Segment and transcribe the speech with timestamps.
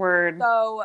[0.00, 0.38] Word.
[0.40, 0.84] So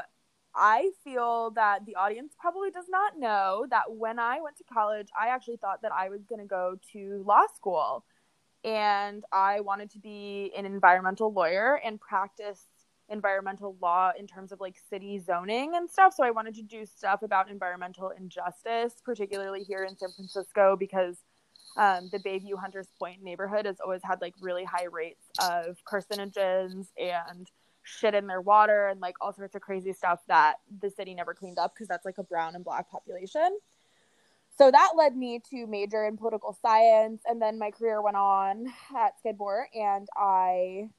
[0.53, 5.07] I feel that the audience probably does not know that when I went to college,
[5.20, 8.05] I actually thought that I was going to go to law school.
[8.63, 12.65] And I wanted to be an environmental lawyer and practice
[13.09, 16.13] environmental law in terms of like city zoning and stuff.
[16.16, 21.18] So I wanted to do stuff about environmental injustice, particularly here in San Francisco, because
[21.77, 26.88] um, the Bayview Hunters Point neighborhood has always had like really high rates of carcinogens
[26.97, 27.47] and
[27.86, 31.33] shit in their water and like all sorts of crazy stuff that the city never
[31.33, 33.58] cleaned up because that's like a brown and black population.
[34.58, 38.68] So that led me to major in political science, and then my career went on
[38.96, 40.90] at Skidmore, and I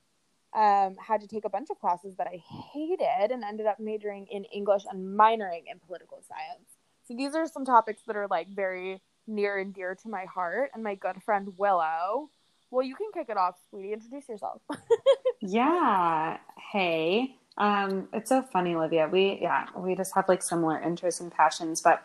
[0.54, 2.42] um, had to take a bunch of classes that I
[2.72, 6.68] hated, and ended up majoring in English and minoring in political science.
[7.08, 10.70] So these are some topics that are like very near and dear to my heart.
[10.74, 12.30] And my good friend Willow,
[12.70, 13.92] well, you can kick it off, sweetie.
[13.92, 14.60] Introduce yourself.
[15.40, 16.38] yeah.
[16.72, 17.36] Hey.
[17.58, 19.08] Um, it's so funny, Olivia.
[19.10, 21.80] We yeah, we just have like similar interests and passions.
[21.80, 22.02] But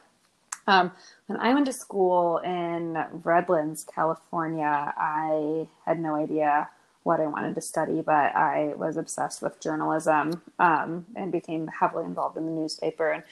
[0.67, 0.91] um,
[1.27, 6.69] when I went to school in Redlands, California, I had no idea
[7.03, 12.05] what I wanted to study, but I was obsessed with journalism um, and became heavily
[12.05, 13.09] involved in the newspaper.
[13.09, 13.23] And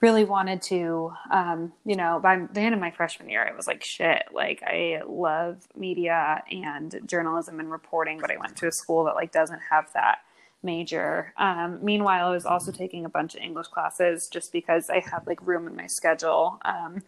[0.00, 3.66] really wanted to um, you know by the end of my freshman year i was
[3.66, 8.72] like shit like i love media and journalism and reporting but i went to a
[8.72, 10.18] school that like doesn't have that
[10.60, 11.32] major.
[11.36, 15.26] Um, meanwhile i was also taking a bunch of english classes just because i had
[15.26, 17.02] like room in my schedule um,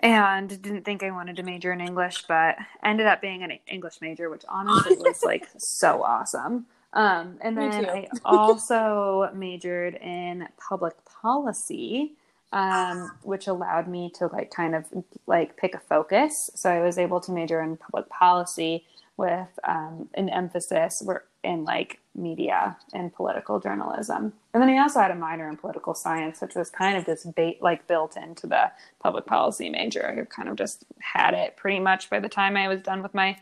[0.00, 4.00] and didn't think i wanted to major in english but ended up being an english
[4.00, 10.94] major which honestly was like so awesome um, and then I also majored in public
[11.04, 12.12] policy,
[12.52, 14.86] um, which allowed me to like kind of
[15.26, 16.50] like pick a focus.
[16.54, 18.84] So I was able to major in public policy
[19.16, 21.02] with um, an emphasis
[21.42, 24.32] in like media and political journalism.
[24.52, 27.34] And then I also had a minor in political science, which was kind of just
[27.34, 30.06] ba- like built into the public policy major.
[30.06, 33.14] I kind of just had it pretty much by the time I was done with
[33.14, 33.36] my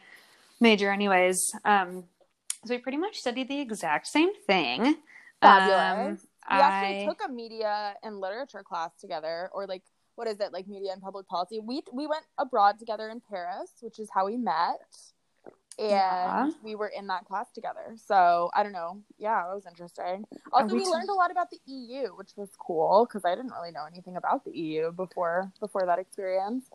[0.60, 1.54] major, anyways.
[1.64, 2.04] Um,
[2.64, 4.96] so we pretty much studied the exact same thing.
[5.40, 6.20] Fabulous.
[6.48, 7.06] Um, we actually I...
[7.06, 9.82] took a media and literature class together, or like
[10.14, 11.60] what is it, like media and public policy.
[11.60, 14.80] We we went abroad together in Paris, which is how we met,
[15.78, 16.50] and yeah.
[16.62, 17.96] we were in that class together.
[17.96, 19.00] So I don't know.
[19.18, 20.24] Yeah, it was interesting.
[20.52, 23.52] Also, we, we learned a lot about the EU, which was cool because I didn't
[23.52, 26.66] really know anything about the EU before before that experience.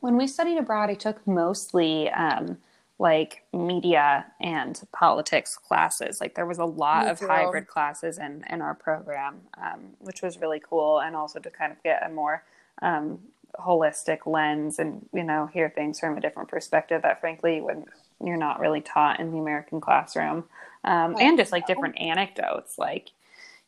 [0.00, 2.10] When we studied abroad, I took mostly.
[2.10, 2.58] Um,
[3.04, 6.22] like media and politics classes.
[6.22, 7.26] Like there was a lot Me of too.
[7.26, 11.70] hybrid classes in in our program, um, which was really cool, and also to kind
[11.70, 12.44] of get a more
[12.80, 13.18] um,
[13.60, 17.84] holistic lens and you know hear things from a different perspective that frankly when
[18.24, 20.44] you're not really taught in the American classroom,
[20.84, 23.10] um, and just like different anecdotes, like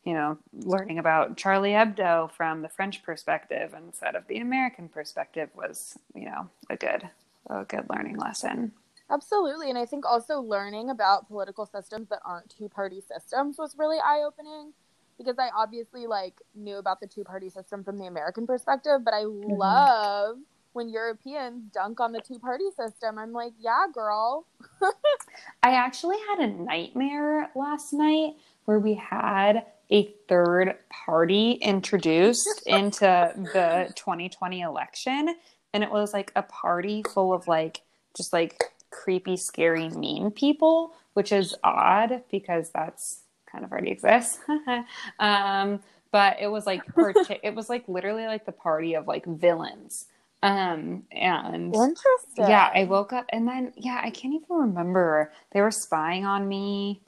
[0.03, 5.49] you know learning about Charlie Hebdo from the French perspective instead of the American perspective
[5.53, 7.07] was you know a good
[7.51, 8.71] a good learning lesson.
[9.09, 9.69] Absolutely.
[9.69, 13.97] And I think also learning about political systems that aren't two party systems was really
[13.97, 14.73] eye opening
[15.17, 19.13] because I obviously like knew about the two party system from the American perspective, but
[19.13, 19.51] I mm-hmm.
[19.51, 20.37] love
[20.73, 23.17] when Europeans dunk on the two party system.
[23.17, 24.45] I'm like, yeah, girl.
[25.63, 28.35] I actually had a nightmare last night
[28.65, 35.35] where we had a third party introduced into the 2020 election.
[35.73, 37.81] And it was like a party full of like,
[38.15, 43.21] just like creepy, scary, mean people, which is odd because that's
[43.51, 44.39] kind of already exists.
[45.19, 45.79] um,
[46.11, 46.83] but it was like
[47.43, 50.05] it was like literally like the party of like villains.
[50.43, 51.97] Um, and interesting.
[52.37, 55.31] Yeah, I woke up and then yeah, I can't even remember.
[55.51, 57.01] They were spying on me.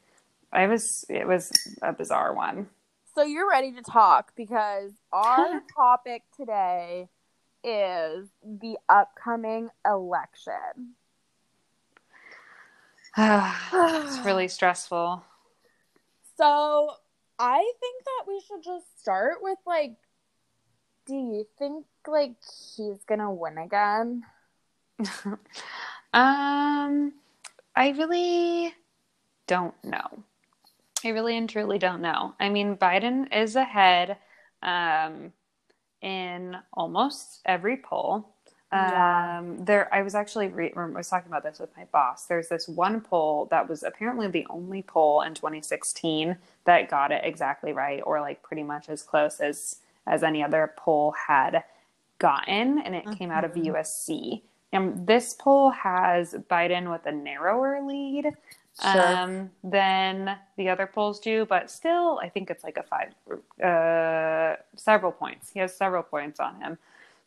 [0.51, 1.51] I was it was
[1.81, 2.69] a bizarre one.
[3.15, 7.09] So you're ready to talk because our topic today
[7.63, 10.95] is the upcoming election.
[13.19, 15.23] It's really stressful.
[16.37, 16.91] So
[17.37, 19.95] I think that we should just start with like,
[21.05, 22.35] do you think like
[22.75, 24.23] he's gonna win again?
[26.13, 27.13] um,
[27.75, 28.73] I really
[29.47, 30.23] don't know.
[31.03, 32.35] I really and truly don't know.
[32.39, 34.17] I mean, Biden is ahead
[34.61, 35.31] um,
[36.01, 38.35] in almost every poll.
[38.71, 39.39] Yeah.
[39.39, 42.25] Um, there, I was actually re- I was talking about this with my boss.
[42.25, 47.21] There's this one poll that was apparently the only poll in 2016 that got it
[47.23, 51.63] exactly right, or like pretty much as close as as any other poll had
[52.19, 53.13] gotten, and it mm-hmm.
[53.13, 53.73] came out of mm-hmm.
[53.75, 54.41] USC.
[54.71, 58.33] And this poll has Biden with a narrower lead.
[58.81, 59.17] Sure.
[59.17, 63.13] um, than the other polls do, but still, I think it's like a five,
[63.61, 65.49] uh, several points.
[65.49, 66.77] He has several points on him.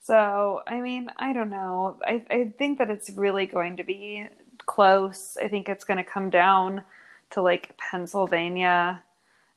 [0.03, 1.97] So, I mean, I don't know.
[2.05, 4.27] I, I think that it's really going to be
[4.67, 5.37] close.
[5.41, 6.83] I think it's going to come down
[7.31, 9.03] to like Pennsylvania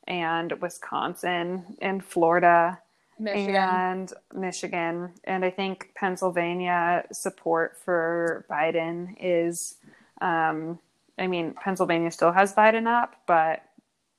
[0.06, 2.78] and Wisconsin and Florida
[3.18, 3.56] Michigan.
[3.56, 5.10] and Michigan.
[5.24, 9.76] And I think Pennsylvania support for Biden is,
[10.20, 10.78] um,
[11.18, 13.62] I mean, Pennsylvania still has Biden up, but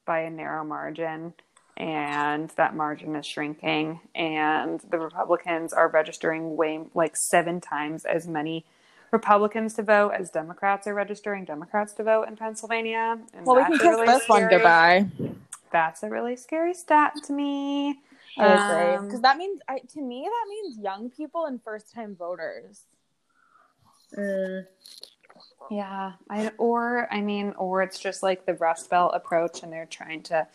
[0.06, 1.34] by a narrow margin.
[1.78, 4.00] And that margin is shrinking.
[4.16, 8.66] And the Republicans are registering way, like seven times as many
[9.12, 13.20] Republicans to vote as Democrats are registering Democrats to vote in Pennsylvania.
[13.34, 15.08] And well, we can kiss really this one goodbye.
[15.72, 18.00] That's a really scary stat to me.
[18.38, 18.48] Agree.
[18.48, 22.82] Um, Because that means, I, to me, that means young people and first time voters.
[25.70, 29.86] Yeah, I or I mean, or it's just like the Rust Belt approach, and they're
[29.86, 30.48] trying to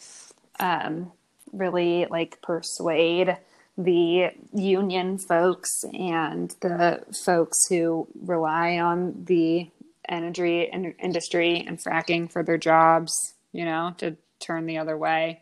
[0.62, 1.12] um,
[1.52, 3.36] really like persuade
[3.76, 9.70] the union folks and the folks who rely on the
[10.08, 15.40] energy in- industry and fracking for their jobs, you know, to turn the other way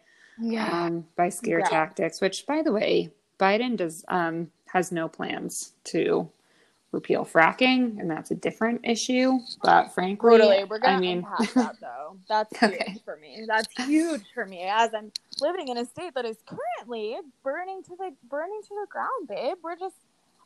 [0.73, 1.69] um, by scare Yeah.
[1.69, 2.21] tactics.
[2.21, 6.31] Which, by the way, Biden does um, has no plans to
[6.93, 9.39] repeal fracking, and that's a different issue.
[9.63, 12.19] But frankly, Brutally, we're gonna I mean, unpack that though.
[12.29, 12.95] That's Okay.
[12.95, 13.45] huge for me.
[13.47, 17.97] That's huge for me as I'm living in a state that is currently burning to
[17.97, 19.57] the burning to the ground, babe.
[19.63, 19.97] We're just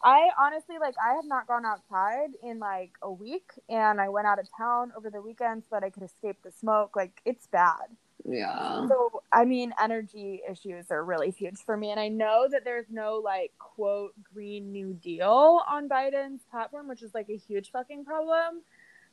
[0.03, 4.27] I honestly like I have not gone outside in like a week and I went
[4.27, 6.97] out of town over the weekend so that I could escape the smoke.
[6.97, 7.87] Like it's bad.
[8.25, 11.91] Yeah, So, I mean, energy issues are really huge for me.
[11.91, 17.03] And I know that there's no like quote Green New Deal on Biden's platform, which
[17.03, 18.63] is like a huge fucking problem.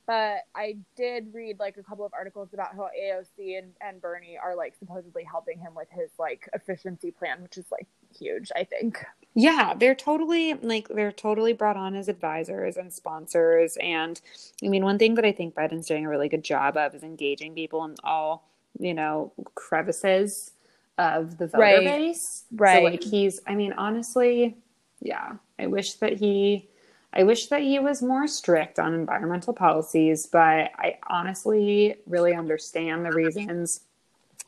[0.08, 4.38] But I did read like a couple of articles about how AOC and, and Bernie
[4.42, 7.88] are like supposedly helping him with his like efficiency plan, which is like
[8.18, 9.06] huge, I think.
[9.36, 13.78] yeah, they're totally like they're totally brought on as advisors and sponsors.
[13.80, 14.20] And
[14.64, 17.04] I mean, one thing that I think Biden's doing a really good job of is
[17.04, 20.52] engaging people in all you know crevices
[20.98, 21.84] of the voter Right.
[21.84, 22.44] base.
[22.52, 22.78] Right.
[22.78, 24.58] So like he's, I mean, honestly,
[25.02, 26.68] yeah, I wish that he.
[27.14, 33.06] I wish that he was more strict on environmental policies, but I honestly really understand
[33.06, 33.82] the reasons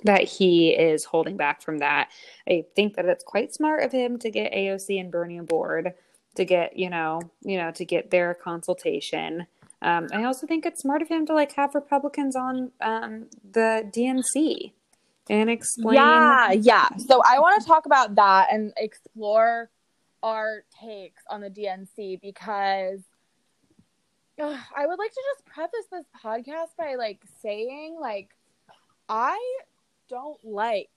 [0.06, 2.10] that he is holding back from that.
[2.48, 5.94] I think that it's quite smart of him to get AOC and Bernie aboard
[6.36, 9.46] to get, you know, you know, to get their consultation.
[9.84, 13.90] Um, I also think it's smart of him to like have Republicans on um, the
[13.94, 14.72] DNC
[15.30, 15.96] and explain.
[15.96, 16.88] Yeah, yeah.
[16.98, 19.70] So I want to talk about that and explore
[20.24, 23.02] our takes on the DNC because
[24.40, 28.30] I would like to just preface this podcast by like saying like
[29.08, 29.38] I
[30.10, 30.90] don't like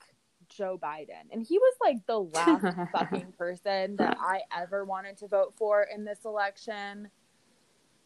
[0.48, 5.28] Joe Biden and he was like the last fucking person that I ever wanted to
[5.28, 7.10] vote for in this election.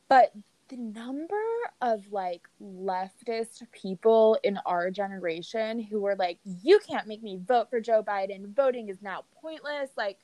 [0.09, 0.33] But
[0.71, 1.35] the number
[1.83, 7.69] of like leftist people in our generation who were like, you can't make me vote
[7.71, 8.55] for Joe Biden.
[8.55, 9.91] Voting is now pointless.
[9.97, 10.19] Like,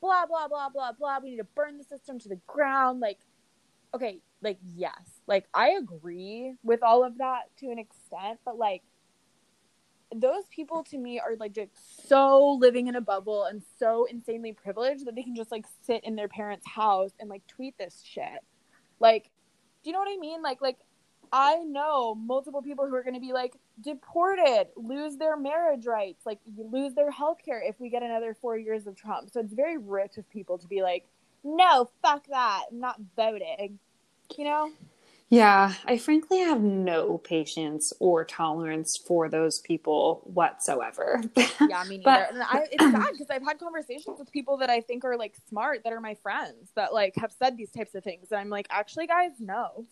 [0.00, 1.18] blah, blah, blah, blah, blah.
[1.22, 3.00] We need to burn the system to the ground.
[3.00, 3.18] Like,
[3.94, 5.20] okay, like, yes.
[5.26, 8.82] Like, I agree with all of that to an extent, but like,
[10.12, 14.52] those people to me are like just so living in a bubble and so insanely
[14.52, 18.02] privileged that they can just like sit in their parents' house and like tweet this
[18.04, 18.40] shit.
[18.98, 19.30] Like,
[19.82, 20.42] do you know what I mean?
[20.42, 20.78] Like, like
[21.32, 26.26] I know multiple people who are going to be like deported, lose their marriage rights,
[26.26, 29.30] like lose their health care if we get another four years of Trump.
[29.30, 31.06] So it's very rich of people to be like,
[31.44, 33.78] no, fuck that, I'm not voting.
[34.36, 34.70] You know?
[35.32, 41.22] Yeah, I frankly have no patience or tolerance for those people whatsoever.
[41.68, 42.02] Yeah, me neither.
[42.04, 45.16] But- and I, it's sad because I've had conversations with people that I think are
[45.16, 48.40] like smart, that are my friends, that like have said these types of things, and
[48.40, 49.84] I'm like, actually, guys, no.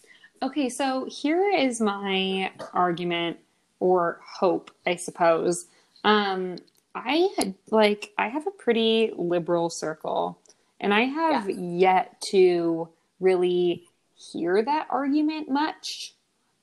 [0.42, 3.38] Okay, so here is my argument
[3.80, 5.66] or hope, I suppose.
[6.04, 6.56] Um,
[6.94, 10.40] I had like I have a pretty liberal circle,
[10.80, 12.88] and I have yet to
[13.20, 13.87] really
[14.18, 16.14] hear that argument much.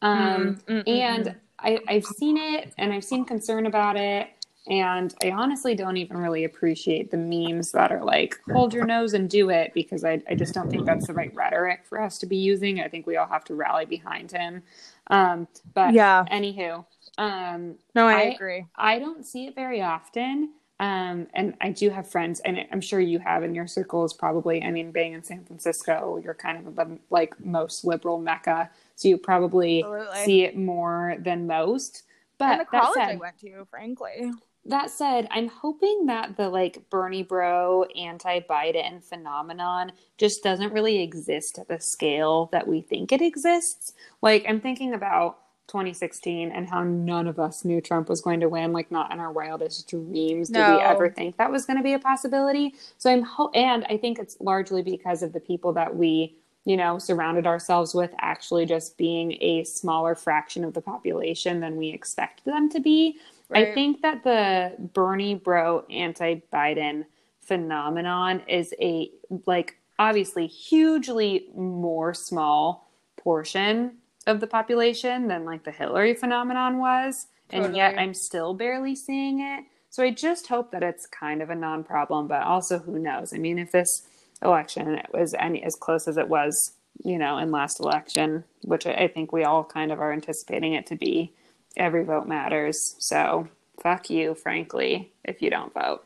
[0.01, 4.27] Um, Mm, mm, mm, and I, I've seen it, and I've seen concern about it,
[4.67, 9.13] and I honestly don't even really appreciate the memes that are like "hold your nose
[9.13, 12.17] and do it" because I, I just don't think that's the right rhetoric for us
[12.19, 12.81] to be using.
[12.81, 14.63] I think we all have to rally behind him.
[15.07, 16.25] Um, but Yeah.
[16.31, 16.85] anywho,
[17.17, 18.65] um, No, I, I- agree.
[18.75, 20.51] I don't see it very often.
[20.79, 24.61] Um, and I do have friends, and I'm sure you have in your circles probably.
[24.61, 28.69] I mean, being in San Francisco, you're kind of the like most liberal mecca.
[28.95, 30.25] so you probably Absolutely.
[30.25, 32.03] see it more than most.
[32.37, 34.31] But and the that college I said, went to, frankly.
[34.65, 41.01] that said, I'm hoping that the like Bernie bro anti Biden phenomenon just doesn't really
[41.01, 43.93] exist at the scale that we think it exists.
[44.21, 48.49] Like, I'm thinking about 2016 and how none of us knew Trump was going to
[48.49, 48.71] win.
[48.73, 50.77] Like, not in our wildest dreams did No.
[50.77, 52.73] we ever think that was going to be a possibility.
[52.97, 56.75] So I'm ho- and I think it's largely because of the people that we you
[56.75, 61.89] know surrounded ourselves with actually just being a smaller fraction of the population than we
[61.89, 63.17] expect them to be.
[63.51, 67.05] I think that the Bernie bro anti Biden
[67.41, 69.11] phenomenon is a
[69.45, 77.27] like obviously hugely more small portion of the population than like the Hillary phenomenon was.
[77.51, 79.65] And yet I'm still barely seeing it.
[79.89, 83.33] So I just hope that it's kind of a non problem, but also who knows?
[83.33, 84.07] I mean, if this
[84.41, 89.07] election was any as close as it was, you know, in last election, which I
[89.07, 91.33] think we all kind of are anticipating it to be,
[91.77, 92.95] every vote matters.
[92.99, 93.47] So
[93.81, 96.03] fuck you, frankly, if you don't vote.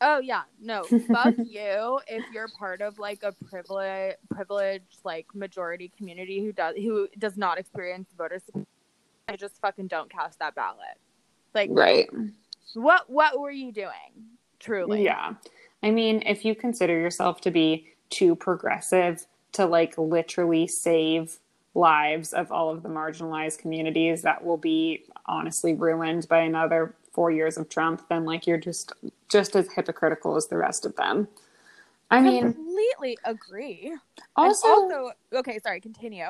[0.00, 5.92] Oh yeah, no, fuck you if you're part of like a privilege privileged like majority
[5.96, 8.66] community who does who does not experience voter suppression.
[9.28, 10.98] I just fucking don't cast that ballot.
[11.54, 12.08] Like Right.
[12.74, 14.28] what what were you doing?
[14.58, 15.04] Truly.
[15.04, 15.34] Yeah.
[15.82, 21.38] I mean, if you consider yourself to be too progressive to like literally save
[21.74, 27.30] lives of all of the marginalized communities that will be honestly ruined by another four
[27.30, 28.92] years of Trump, then like you're just
[29.28, 31.28] just as hypocritical as the rest of them.
[32.12, 33.96] I mean, I completely agree.
[34.34, 36.26] Also, also okay, sorry, continue.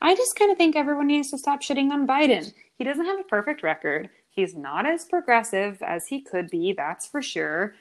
[0.00, 2.52] I just kind of think everyone needs to stop shitting on Biden.
[2.78, 4.08] He doesn't have a perfect record.
[4.30, 7.74] He's not as progressive as he could be, that's for sure.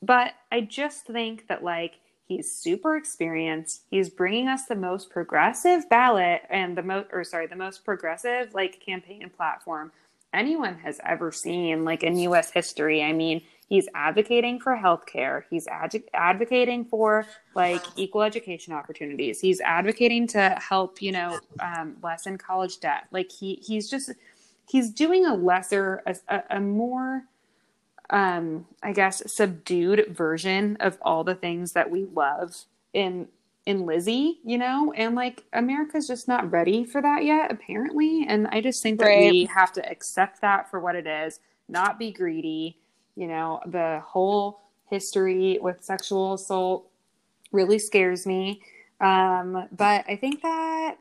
[0.00, 1.94] But I just think that, like,
[2.26, 3.82] he's super experienced.
[3.90, 8.54] He's bringing us the most progressive ballot and the most, or sorry, the most progressive,
[8.54, 9.90] like, campaign platform
[10.34, 13.02] anyone has ever seen, like, in US history.
[13.02, 15.44] I mean, he's advocating for healthcare.
[15.50, 19.40] He's adv- advocating for like equal education opportunities.
[19.40, 23.04] He's advocating to help, you know, um, lessen college debt.
[23.10, 24.12] Like he he's just
[24.68, 27.24] he's doing a lesser, a, a more,
[28.10, 32.54] um, I guess, subdued version of all the things that we love
[32.92, 33.28] in
[33.66, 38.26] in Lizzie, you know, and like America's just not ready for that yet, apparently.
[38.28, 39.16] And I just think that Right.
[39.16, 42.78] we have to accept that for what it is, not be greedy.
[43.16, 46.88] You know, the whole history with sexual assault
[47.52, 48.62] really scares me.
[49.00, 50.96] Um, but I think that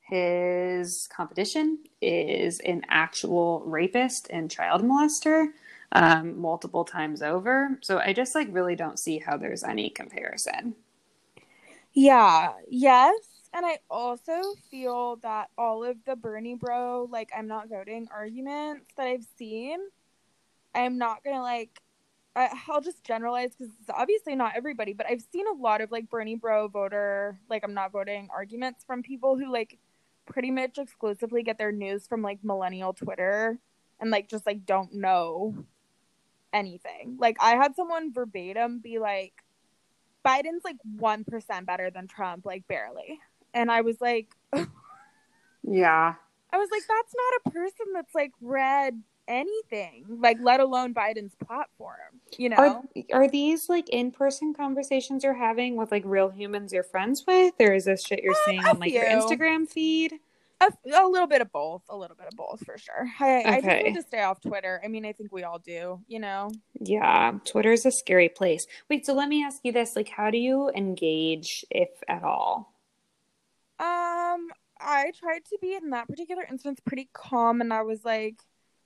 [0.00, 5.48] his competition is an actual rapist and child molester
[5.92, 7.78] um, multiple times over.
[7.82, 10.74] So I just like really don't see how there's any comparison.
[11.92, 13.14] Yeah, yes.
[13.52, 14.32] And I also
[14.70, 19.78] feel that all of the Bernie bro, like, I'm not voting arguments that I've seen,
[20.74, 21.80] I'm not gonna, like,
[22.36, 26.10] I'll just generalize because it's obviously not everybody, but I've seen a lot of, like,
[26.10, 29.78] Bernie bro voter, like, I'm not voting arguments from people who, like,
[30.26, 33.58] pretty much exclusively get their news from, like, millennial Twitter
[34.00, 35.64] and, like, just, like, don't know
[36.52, 37.16] anything.
[37.18, 39.34] Like, I had someone verbatim be like,
[40.26, 43.18] Biden's like 1% better than Trump, like barely.
[43.54, 44.28] And I was like,
[45.62, 46.14] Yeah.
[46.52, 51.34] I was like, that's not a person that's like read anything, like let alone Biden's
[51.36, 51.94] platform,
[52.36, 52.56] you know?
[52.56, 52.82] Are,
[53.22, 57.54] are these like in person conversations you're having with like real humans you're friends with?
[57.60, 59.04] Or is this shit you're Um, seeing on like your.
[59.04, 60.14] Instagram feed?
[60.60, 63.08] A, a little bit of both, a little bit of both for sure.
[63.18, 64.80] I, I just need to stay off Twitter.
[64.84, 66.50] I mean, I think we all do, you know?
[66.78, 68.66] Yeah, twitter is a scary place.
[68.88, 72.74] Wait, so let me ask you this: like, how do you engage, if at all?
[73.78, 74.48] Um,
[74.78, 78.36] I tried to be in that particular instance pretty calm, and I was like,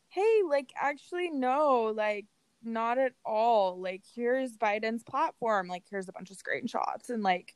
[0.08, 2.26] "Hey, like, actually, no, like,
[2.62, 3.80] not at all.
[3.80, 5.66] Like, here's Biden's platform.
[5.68, 7.54] Like, here's a bunch of screenshots, and like,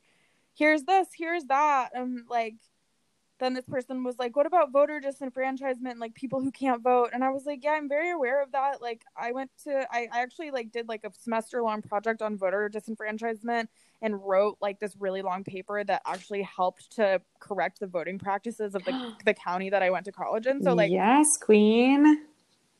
[0.55, 2.55] here's this, here's that." And like,
[3.39, 5.99] then this person was like, "What about voter disenfranchisement?
[5.99, 8.81] Like, people who can't vote?" And I was like, "Yeah, I'm very aware of that.
[8.81, 12.37] Like, I went to, I, I actually like did like a semester long project on
[12.37, 13.67] voter disenfranchisement."
[14.01, 18.73] and wrote like this really long paper that actually helped to correct the voting practices
[18.73, 20.63] of the, the county that I went to college in.
[20.63, 22.23] So like yes, Queen.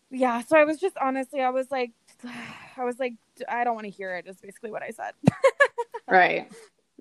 [0.09, 1.91] yeah, so I was just honestly I was like
[2.77, 3.15] I was like
[3.49, 5.11] I don't want to hear it is basically what I said.
[6.09, 6.51] Right.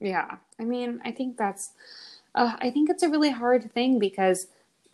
[0.00, 0.36] Yeah.
[0.60, 1.72] I mean, I think that's,
[2.34, 4.46] uh, I think it's a really hard thing because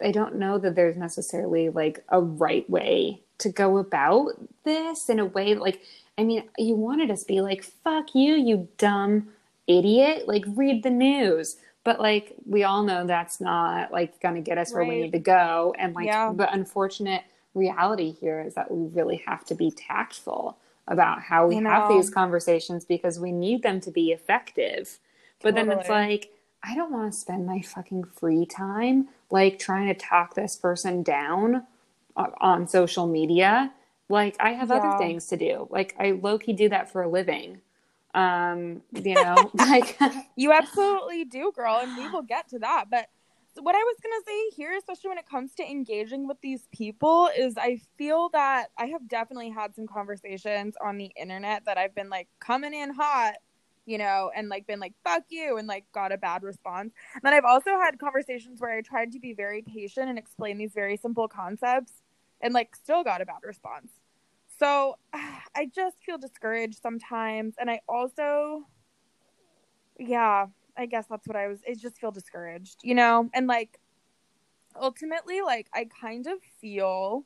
[0.02, 4.32] I don't know that there's necessarily like a right way to go about
[4.64, 5.80] this in a way like,
[6.16, 9.28] I mean, you wanted us to be like, fuck you, you dumb
[9.66, 10.28] idiot.
[10.28, 11.56] Like, read the news.
[11.84, 15.12] but like we all know that's not like going to get us where we need
[15.12, 16.32] to go and like Yeah.
[16.34, 17.22] the unfortunate
[17.54, 20.56] reality here is that we really have to be tactful
[20.88, 21.96] about how we I have know.
[21.96, 24.98] these conversations because we need them to be effective
[25.42, 26.30] but then it's like
[26.64, 31.02] i don't want to spend my fucking free time like trying to talk this person
[31.02, 31.66] down
[32.16, 33.72] on social media
[34.08, 34.76] like i have Yeah.
[34.78, 37.60] other things to do like i low-key do that for a living
[38.14, 39.98] um you know like
[40.36, 42.86] You absolutely do, girl, and we will get to that.
[42.90, 43.06] But
[43.60, 47.28] what I was gonna say here, especially when it comes to engaging with these people,
[47.36, 51.94] is I feel that I have definitely had some conversations on the internet that I've
[51.94, 53.34] been like coming in hot,
[53.86, 56.92] you know, and like been like fuck you and like got a bad response.
[57.14, 60.58] And then I've also had conversations where I tried to be very patient and explain
[60.58, 61.92] these very simple concepts
[62.40, 63.92] and like still got a bad response.
[64.58, 68.66] So I just feel discouraged sometimes and I also
[69.98, 71.60] yeah, I guess that's what I was.
[71.68, 73.30] I just feel discouraged, you know?
[73.32, 73.78] And like,
[74.80, 77.24] ultimately, like, I kind of feel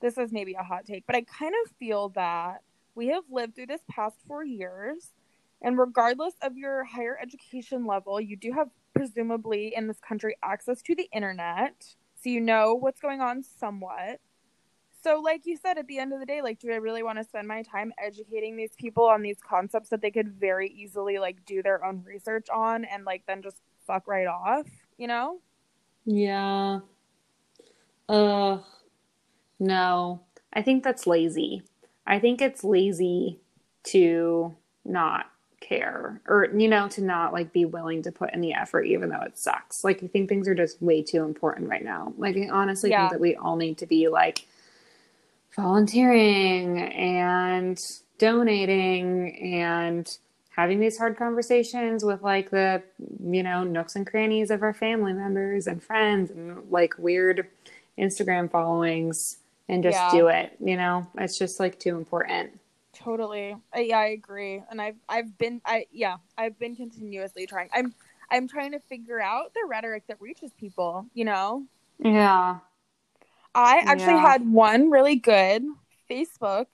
[0.00, 2.62] this is maybe a hot take, but I kind of feel that
[2.94, 5.12] we have lived through this past four years.
[5.62, 10.82] And regardless of your higher education level, you do have presumably in this country access
[10.82, 11.84] to the internet.
[12.22, 14.20] So you know what's going on somewhat.
[15.02, 17.18] So, like you said, at the end of the day, like, do I really want
[17.18, 21.18] to spend my time educating these people on these concepts that they could very easily
[21.18, 24.66] like do their own research on and like then just fuck right off?
[24.96, 25.40] You know?
[26.04, 26.80] Yeah.
[28.08, 28.58] Uh,
[29.60, 30.22] no.
[30.52, 31.62] I think that's lazy.
[32.06, 33.40] I think it's lazy
[33.84, 35.26] to not
[35.60, 39.08] care or, you know, to not like be willing to put in the effort even
[39.08, 39.84] though it sucks.
[39.84, 42.12] Like, I think things are just way too important right now.
[42.16, 43.02] Like, I honestly Yeah.
[43.08, 44.46] think that we all need to be like
[45.56, 47.80] volunteering and
[48.18, 50.18] donating and
[50.50, 52.82] having these hard conversations with like the
[53.24, 57.46] you know nooks and crannies of our family members and friends and like weird
[57.98, 59.38] instagram followings
[59.68, 60.10] and just Yeah.
[60.10, 62.58] do it you know it's just like too important
[63.08, 63.56] Totally.
[63.74, 64.62] Uh, yeah, I agree.
[64.70, 67.70] And I've I've been I yeah, I've been continuously trying.
[67.72, 67.94] I'm
[68.30, 71.66] I'm trying to figure out the rhetoric that reaches people, you know?
[71.98, 72.58] yeah
[73.54, 74.20] I actually Yeah.
[74.20, 75.64] had one really good
[76.10, 76.66] Facebook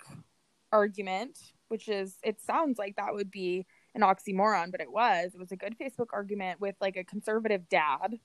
[0.72, 5.34] argument, which is it sounds like that would be an oxymoron, but it was.
[5.34, 8.18] It was a good Facebook argument with like a conservative dad.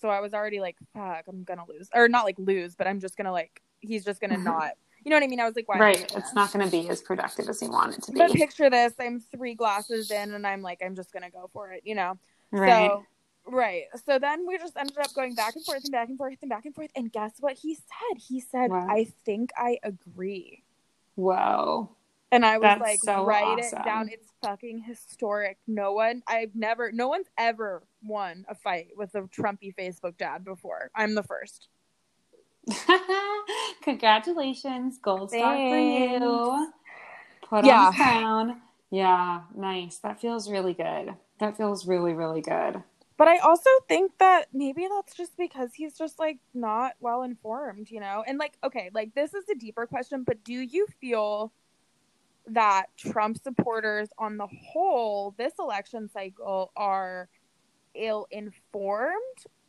[0.00, 1.88] So I was already like, fuck, I'm gonna lose.
[1.94, 4.72] Or not like lose, but I'm just gonna like he's just gonna not
[5.04, 5.40] you know what I mean?
[5.40, 7.96] I was like, why right it's not going to be as productive as you want
[7.96, 11.12] it to be But picture this: I'm three glasses in, and I'm like, I'm just
[11.12, 12.18] gonna go for it, you know.
[12.50, 13.04] right So,
[13.46, 13.84] right.
[14.06, 16.48] So then we just ended up going back and forth and back and forth and
[16.48, 16.90] back and forth.
[16.96, 18.18] And guess what he said?
[18.18, 18.88] He said, What?
[18.90, 20.62] "I think I agree."
[21.16, 21.94] whoa
[22.32, 23.78] And I was That's like, so write awesome.
[23.78, 24.08] it down.
[24.08, 25.58] It's fucking historic.
[25.68, 30.44] No one, I've never, no one's ever won a fight with a Trumpy Facebook dad
[30.44, 30.90] before.
[30.96, 31.68] I'm the first.
[33.82, 36.72] Congratulations, gold star for you.
[37.42, 37.88] Put Yeah.
[37.88, 38.62] on crown.
[38.90, 39.98] Yeah, nice.
[39.98, 41.14] That feels really good.
[41.40, 42.82] That feels really, really good.
[43.16, 47.90] But I also think that maybe that's just because he's just like not well informed,
[47.90, 48.24] you know?
[48.26, 51.52] And like, okay, like this is a deeper question, but do you feel
[52.46, 57.28] that Trump supporters on the whole, this election cycle, are
[57.94, 59.14] ill informed?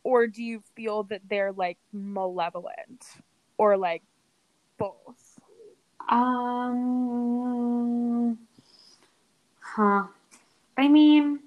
[0.06, 3.04] Or do you feel that they're like malevolent?
[3.58, 4.04] Or like
[4.78, 5.40] both?
[6.08, 6.78] Um,
[9.58, 10.04] huh.
[10.78, 11.40] I mean,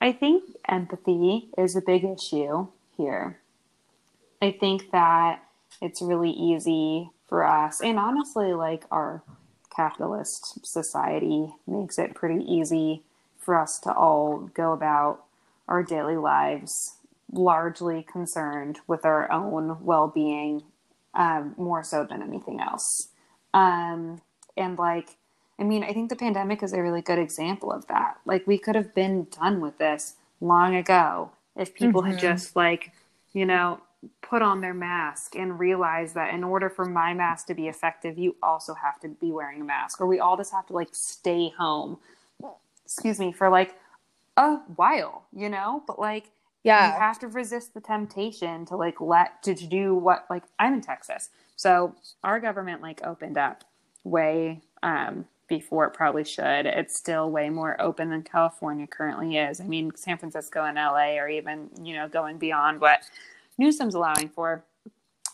[0.00, 2.66] I think empathy is a big issue
[2.96, 3.38] here.
[4.42, 5.44] I think that
[5.80, 9.22] it's really easy for us, and honestly, like our
[9.74, 13.04] capitalist society makes it pretty easy
[13.38, 15.22] for us to all go about
[15.68, 16.95] our daily lives
[17.32, 20.62] largely concerned with our own well being
[21.14, 23.08] um, more so than anything else.
[23.54, 24.20] Um,
[24.56, 25.16] and like,
[25.58, 28.18] I mean, I think the pandemic is a really good example of that.
[28.26, 32.20] Like, we could have been done with this long ago if people had Mhm.
[32.20, 32.92] just like,
[33.32, 33.80] you know,
[34.20, 38.18] put on their mask and realized that in order for my mask to be effective,
[38.18, 40.90] you also have to be wearing a mask, or we all just have to like
[40.92, 41.98] stay home.
[42.84, 43.74] Excuse me for like
[44.36, 46.30] a while, you know, but like
[46.66, 50.74] you have to resist the temptation to like let to, to do what like i'm
[50.74, 51.30] in texas.
[51.56, 53.64] So our government like opened up
[54.04, 56.66] way um before it probably should.
[56.66, 59.60] It's still way more open than california currently is.
[59.60, 63.00] I mean san francisco and la are even you know going beyond what
[63.58, 64.64] newsom's allowing for.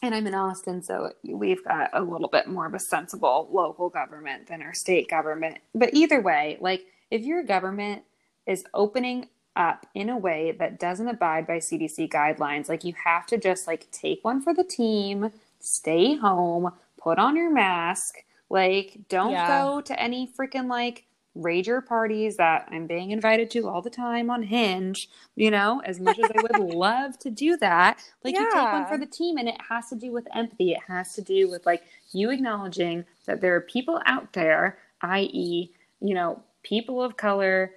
[0.03, 3.89] And i'm in austin so we've got a little bit more of a sensible local
[3.89, 5.59] government than our state government.
[5.75, 8.03] But either way like if your government
[8.47, 12.69] is opening up in a way that doesn't abide by CDC guidelines.
[12.69, 17.37] Like you have to just like take one for the team, stay home, put on
[17.37, 18.17] your mask,
[18.51, 19.45] like don't Yeah.
[19.45, 21.05] go to any freaking like
[21.37, 25.99] rager parties that I'm being invited to all the time on Hinge, you know, as
[25.99, 27.99] much as I would love to do that.
[28.23, 30.73] Like you take one for the team and it has to do with empathy.
[30.73, 35.71] It has to do with like you acknowledging that there are people out there, i.e.,
[36.01, 37.73] you know, people of color,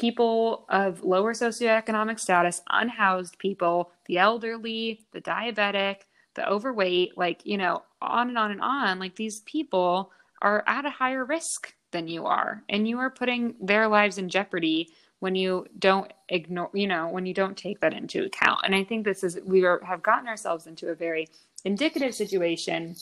[0.00, 5.96] people of lower socioeconomic status, unhoused people, the elderly, the diabetic,
[6.34, 8.98] the overweight, like, you know, on and on and on.
[8.98, 10.10] Like these people
[10.40, 14.30] are at a higher risk than you are, and you are putting their lives in
[14.30, 18.60] jeopardy when you don't ignore, you know, when you don't take that into account.
[18.64, 21.28] And I think this is, we are, have gotten ourselves into a very
[21.64, 22.96] indicative situation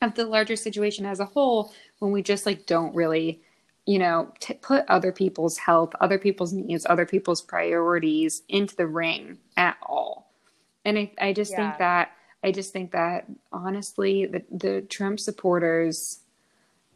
[0.00, 3.42] of the larger situation as a whole when we just like don't really
[3.86, 8.86] you know t- put other people's health other people's needs other people's priorities into the
[8.86, 10.32] ring at all
[10.84, 11.56] and i, I just Yeah.
[11.56, 12.12] think that
[12.44, 16.20] i just think that honestly the, the trump supporters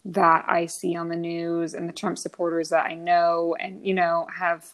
[0.05, 3.95] that i see on the news and the trump supporters that i know and you
[3.95, 4.67] know have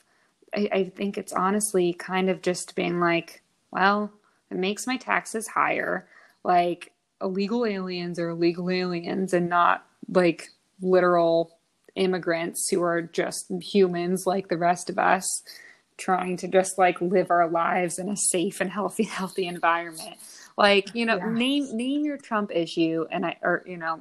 [0.56, 4.12] I, I think it's honestly kind of just being like well
[4.50, 6.08] it makes my taxes higher
[6.44, 10.50] like illegal aliens are illegal aliens and not like
[10.80, 11.55] literal
[11.96, 15.42] immigrants who are just humans like the rest of us
[15.96, 20.16] trying to just like live our lives in a safe and healthy healthy environment
[20.56, 21.32] like you know Yeah.
[21.32, 24.00] name name your trump issue and i or you know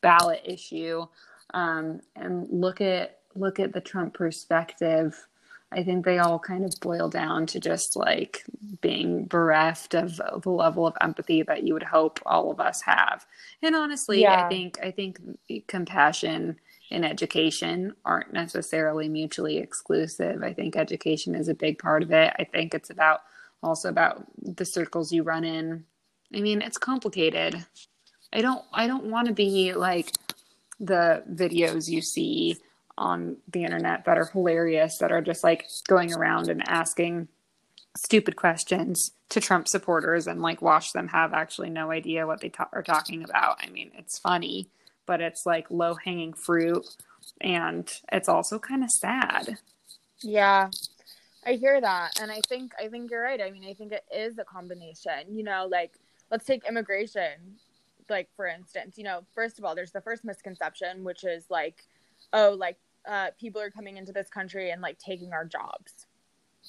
[0.00, 1.06] ballot issue
[1.54, 5.26] um and look at look at the trump perspective
[5.72, 8.44] I think they all kind of boil down to just like
[8.80, 13.26] being bereft of the level of empathy that you would hope all of us have.
[13.60, 14.46] And honestly, Yeah.
[14.46, 15.18] I think I think
[15.66, 20.42] compassion and education aren't necessarily mutually exclusive.
[20.42, 22.32] I think education is a big part of it.
[22.38, 23.20] I think it's about
[23.62, 25.84] also about the circles you run in.
[26.34, 27.64] I mean, it's complicated.
[28.32, 30.10] I don't I don't want to be like
[30.80, 32.58] the videos you see
[32.96, 37.28] on the internet that are hilarious that are just like going around and asking
[37.96, 42.48] stupid questions to Trump supporters and like watch them have actually no idea what they
[42.48, 43.56] ta- are talking about.
[43.62, 44.68] I mean, it's funny,
[45.06, 46.86] but it's like low hanging fruit
[47.40, 49.58] and it's also kind of sad.
[50.20, 50.70] Yeah.
[51.46, 53.40] I hear that and I think I think you're right.
[53.40, 55.34] I mean, I think it is a combination.
[55.34, 55.92] You know, like
[56.30, 57.58] let's take immigration
[58.08, 61.84] like for instance, you know, first of all, there's the first misconception which is like
[62.32, 66.06] oh, like uh people are coming into this country and like taking our jobs.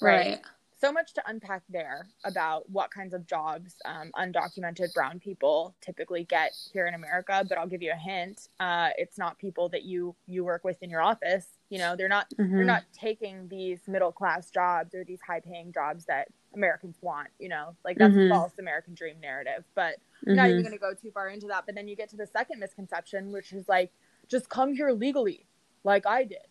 [0.00, 0.40] Right.
[0.78, 6.24] So much to unpack there about what kinds of jobs um, undocumented brown people typically
[6.24, 9.84] get here in america but i'll give you a hint uh, it's not people that
[9.84, 12.50] you you work with in your office you know they're not Mhm.
[12.50, 17.28] they're not taking these middle class jobs or these high paying jobs that americans want
[17.38, 18.26] you know like that's Mhm.
[18.26, 20.50] a false american dream narrative but I'm not Mhm.
[20.52, 22.60] even going to go too far into that but then you get to the second
[22.60, 23.92] misconception which is like
[24.28, 25.46] just come here legally
[25.84, 26.46] like i did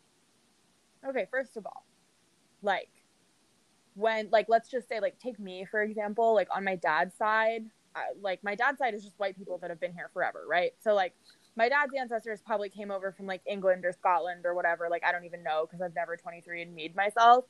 [1.08, 1.86] okay first of all
[2.62, 2.90] like
[3.96, 7.66] when like let's just say like take me for example like on my dad's side
[7.96, 10.72] I, like my dad's side is just white people that have been here forever right?
[10.82, 11.14] So like
[11.56, 15.12] my dad's ancestors probably came over from like england or scotland or whatever like i
[15.12, 17.46] don't even know because i've never 23 and me'd myself.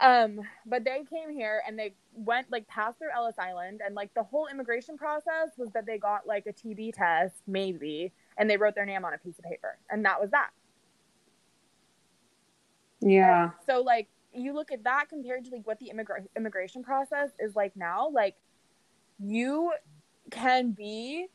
[0.00, 4.12] Um but they came here and they went like past through ellis island and like
[4.14, 8.56] the whole immigration process was that they got like a tb test maybe and they
[8.56, 10.50] wrote their name on a piece of paper and that was that.
[13.02, 13.50] Yeah.
[13.66, 17.56] so like you look at that compared to like what the immigra- immigration process is
[17.56, 18.36] like now, like
[19.18, 19.72] you
[20.30, 21.26] can be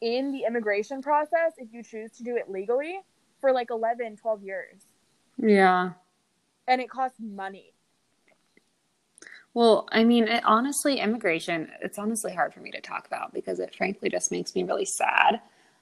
[0.00, 3.00] in the immigration process if you choose to do it legally
[3.40, 4.86] for like 11, 12 years.
[5.38, 5.90] Yeah.
[6.66, 7.72] And it costs money.
[9.54, 13.60] Well, I mean, it, honestly, immigration, it's honestly hard for me to talk about because
[13.60, 15.40] it frankly just makes me really sad.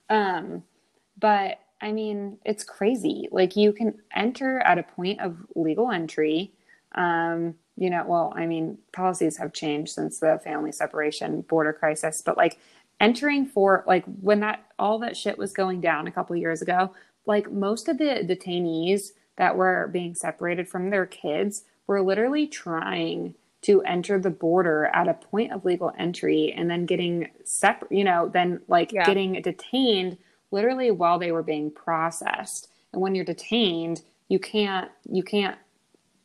[0.09, 0.65] Um,
[1.19, 3.29] but I mean, it's crazy.
[3.31, 6.53] Like, you can enter at a point of legal entry.
[6.95, 12.21] Um, you know, well, I mean, policies have changed since the family separation border crisis,
[12.21, 12.59] but like
[13.01, 16.93] entering for like when that all that shit was going down a couple years ago,
[17.27, 23.35] like most of the detainees that were being separated from their kids were literally trying
[23.63, 28.05] to enter the border at a point of legal entry and then getting separate, you
[28.05, 29.07] know, then like Yeah.
[29.07, 30.19] getting detained
[30.51, 32.69] literally while they were being processed.
[32.93, 35.59] And when you're detained, you can't you can't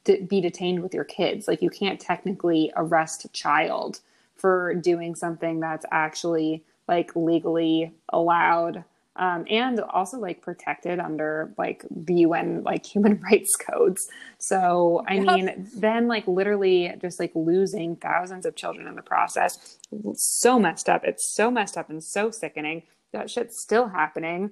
[0.04, 1.48] be detained with your kids.
[1.48, 4.02] Like you can't technically arrest a child
[4.36, 8.84] for doing something that's actually like legally allowed
[9.18, 14.08] um, and also like protected under like the UN like human rights codes.
[14.38, 15.26] So I yep.
[15.26, 19.78] mean, then like literally just like losing thousands of children in the process,
[20.16, 21.04] so messed up.
[21.06, 22.84] It's so messed up and so sickening.
[23.16, 24.52] That shit's still happening.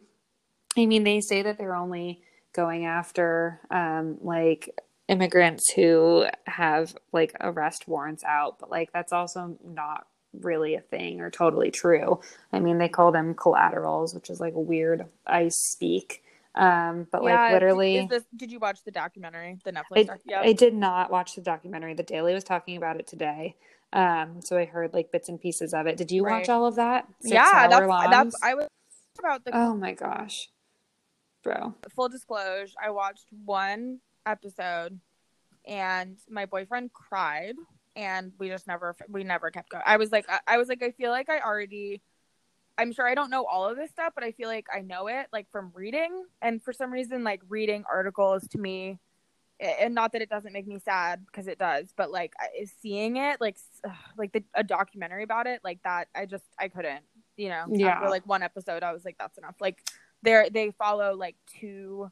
[0.78, 2.21] I mean, they say that they're only
[2.54, 4.69] going after um, like
[5.08, 10.08] immigrants who have like arrest warrants out, but like that's also not
[10.39, 12.19] really a thing or totally true.
[12.52, 16.23] I mean, they call them collaterals, which is like weird ICE speak.
[16.56, 20.10] Um, but yeah, like literally, this, did you watch the documentary, the Netflix?
[20.10, 20.41] I, yep.
[20.43, 21.95] I did not watch the documentary.
[21.95, 23.56] The Daily was talking about it today.
[23.93, 25.97] Um, so I heard like bits and pieces of it.
[25.97, 26.39] Did you right.
[26.39, 27.08] watch all of that?
[27.21, 28.67] Six yeah, that's, that's I was
[29.17, 29.56] about the.
[29.56, 30.49] Oh my gosh,
[31.43, 31.75] bro!
[31.95, 34.99] Full disclosure, I watched one episode,
[35.65, 37.56] and my boyfriend cried
[37.95, 39.84] and we just never we never kept going.
[39.86, 42.01] I was like I, I was like I feel like I already
[42.77, 45.08] I'm sure I don't know all of this stuff, but I feel like I know
[45.08, 48.99] it like from reading and for some reason like reading articles to me
[49.63, 52.34] and not that it doesn't make me sad because it does, but like
[52.82, 53.58] seeing it like
[54.17, 57.04] like the, a documentary about it like that I just I couldn't,
[57.38, 57.65] you know.
[57.69, 57.89] Yeah.
[57.89, 59.56] After like one episode I was like that's enough.
[59.60, 59.84] Like
[60.21, 62.12] they they follow like two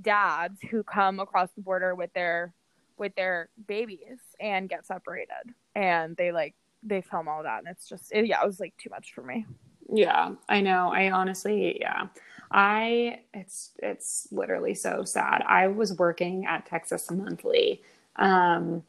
[0.00, 2.54] dads who come across the border with their
[2.96, 7.88] with their babies and get separated and they like they film all that and it's
[7.88, 9.44] just it, yeah it was like too much for me
[9.92, 12.06] yeah i know i honestly yeah
[12.52, 15.42] i it's it's literally so sad.
[15.46, 17.82] I was working at texas monthly
[18.16, 18.82] um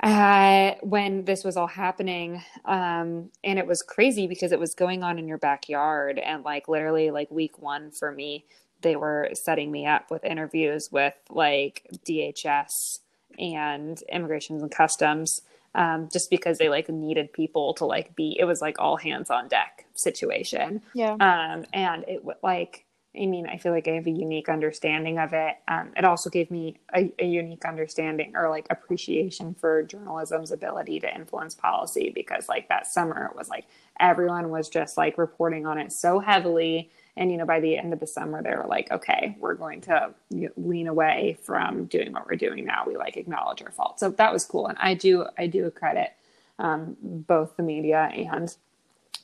[0.00, 5.02] uh, when this was all happening um, and it was crazy because it was going
[5.02, 8.44] on in your backyard and like literally like week one for me
[8.82, 13.00] they were setting me up with interviews with like DHS
[13.38, 15.42] and Immigrations and Customs,
[15.78, 18.36] um, just because they like needed people to like be.
[18.38, 20.82] It was like all hands on deck situation.
[20.92, 21.12] Yeah.
[21.12, 22.84] Um, and it like.
[23.18, 25.56] I mean, I feel like I have a unique understanding of it.
[25.66, 31.00] Um, it also gave me a, a, unique understanding or like appreciation for journalism's ability
[31.00, 33.64] to influence policy because, like, that summer it was like
[33.98, 37.92] everyone was just like reporting on it so heavily and, you know, by the end
[37.92, 40.14] of the summer, they were like, okay, we're going to
[40.56, 42.84] lean away from doing what we're doing now.
[42.86, 43.98] We like acknowledge our fault.
[44.00, 44.68] So that was cool.
[44.68, 46.12] And I do, I do credit
[46.58, 48.54] um, both the media and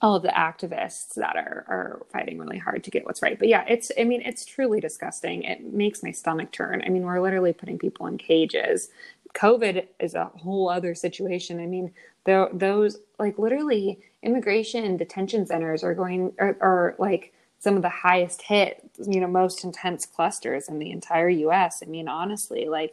[0.03, 3.39] all of the activists that are, are fighting really hard to get what's right.
[3.39, 5.45] But yeah, it's, I mean, it's truly disgusting.
[5.45, 6.83] It makes my stomach turn.
[6.85, 8.91] I mean, we're literally putting people in cages.
[9.35, 11.61] COVID is a whole other situation.
[11.61, 11.93] I mean,
[12.25, 17.33] those like literally immigration detention centers are going are, are like
[17.65, 21.83] some of the highest hit, you know, most intense clusters in the entire US.
[21.83, 22.93] I mean, honestly, like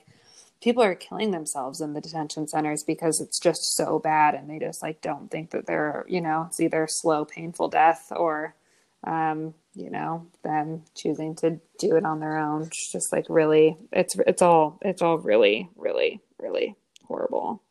[0.64, 4.60] people are killing themselves in the detention centers because it's just so bad and they
[4.60, 8.56] just like don't think that they're, you know, it's either slow, painful death or
[9.04, 12.64] um, you know, them choosing to do it on their own.
[12.64, 16.76] It's just like really it's it's all it's all really, really, really
[17.08, 17.62] horrible.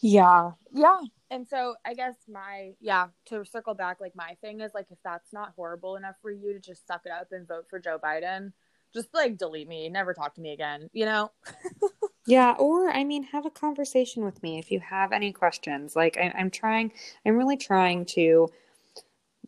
[0.00, 0.52] Yeah.
[0.72, 1.00] Yeah
[1.30, 4.98] and so I guess my yeah to circle back like my thing is like if
[5.04, 7.98] that's not horrible enough for you to just suck it up and vote for Joe
[8.02, 8.52] Biden,
[8.92, 11.30] just like delete me, never talk to me again, you know?
[12.26, 15.94] yeah, or I mean, have a conversation with me if you have any questions.
[15.94, 16.92] Like I, I'm trying,
[17.24, 18.48] I'm really trying to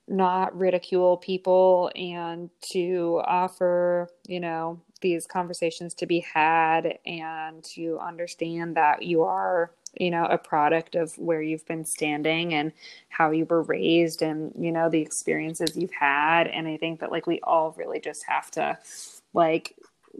[0.08, 7.98] not ridicule people and to offer, you know, these conversations to be had and to
[8.00, 12.72] understand that you are you know a product of where you've been standing and
[13.08, 17.10] how you were raised and you know the experiences you've had and i think that
[17.10, 18.76] like we all really just have to
[19.34, 19.74] like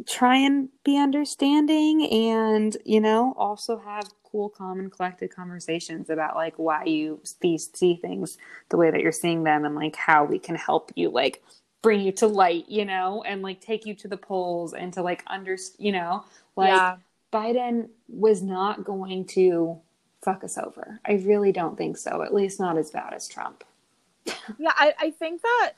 [0.06, 6.34] try and be understanding and you know also have cool calm and collected conversations about
[6.34, 8.38] like why you see, see things
[8.70, 11.42] the way that you're seeing them and like how we can help you like
[11.82, 15.02] bring you to light you know and like take you to the polls and to
[15.02, 16.24] like under you know
[16.56, 16.96] like yeah.
[17.32, 19.80] Biden was not going to
[20.22, 21.00] fuck us over.
[21.06, 22.22] I really don't think so.
[22.22, 23.64] At least not as bad as Trump.
[24.58, 25.72] yeah, I, I think that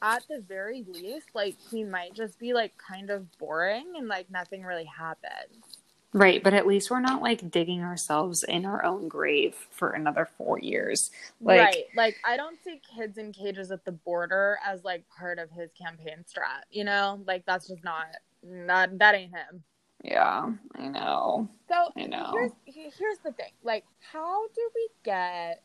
[0.00, 4.30] at the very least, like he might just be like kind of boring and like
[4.30, 5.78] nothing really happens.
[6.12, 10.28] Right, but at least we're not like digging ourselves in our own grave for another
[10.38, 11.10] four years.
[11.40, 15.40] Like, right, like I don't see kids in cages at the border as like part
[15.40, 16.62] of his campaign strat.
[16.70, 18.06] You know, like that's just not
[18.44, 19.64] not that ain't him.
[20.04, 21.48] Yeah, I know.
[21.66, 22.30] So I know.
[22.66, 23.52] Here's here's the thing.
[23.62, 25.62] Like, how do we get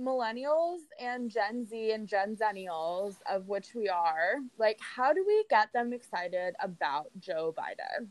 [0.00, 5.44] millennials and Gen Z and Gen Zennials, of which we are, like, how do we
[5.50, 8.08] get them excited about Joe Biden?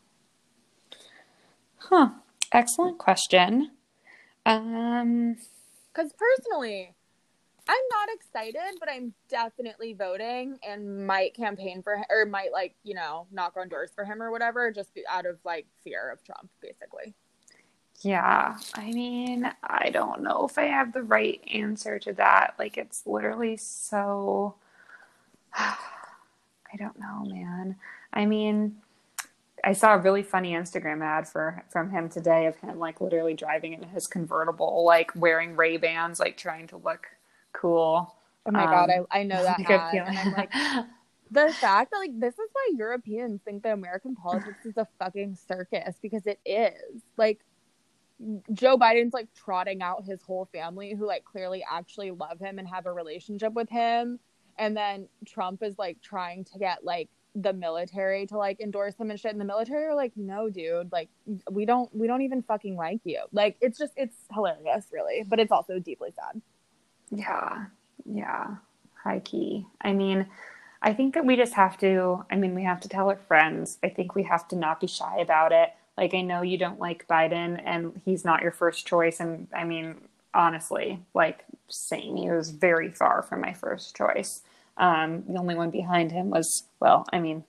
[1.78, 2.10] Huh.
[2.52, 3.72] Excellent question.
[4.46, 5.36] Um,
[5.92, 6.94] because personally,
[7.68, 12.76] I'm not excited, but I'm definitely voting and might campaign for him or might like,
[12.84, 16.24] you know, knock on doors for him or whatever, just out of like fear of
[16.24, 17.14] Trump, basically.
[18.02, 18.58] Yeah.
[18.76, 22.56] I mean, I don't know if I have the right answer to that.
[22.60, 24.56] Like, it's literally so.
[25.56, 27.76] I don't know, man.
[28.12, 28.78] I mean,
[29.64, 33.36] I saw a really funny Instagram ad for from him today of him like literally
[33.36, 37.08] driving in his convertible, like wearing Ray Bans, like trying to look
[37.54, 38.14] cool.
[38.46, 40.52] Oh my um, god, I, I know that ad, and I'm like,
[41.32, 45.38] the fact that like this is why Europeans think that American politics is a fucking
[45.48, 47.02] circus because it is.
[47.18, 47.40] Like
[48.52, 52.68] Joe Biden's like trotting out his whole family who like clearly actually love him and
[52.68, 54.20] have a relationship with him,
[54.58, 59.10] and then Trump is like trying to get like the military to like endorse him
[59.10, 61.10] and shit and the military are like no dude like
[61.50, 65.40] we don't we don't even fucking like you like it's just it's hilarious really but
[65.40, 66.40] it's also deeply sad
[67.16, 67.66] yeah
[68.06, 68.56] yeah
[69.04, 70.28] high key i mean
[70.82, 73.78] i think that we just have to i mean we have to tell our friends
[73.84, 76.80] i think we have to not be shy about it like i know you don't
[76.80, 79.96] like biden and he's not your first choice and i mean
[80.34, 84.42] honestly like same he was very far from my first choice
[84.78, 87.44] um, the only one behind him was, well, I mean,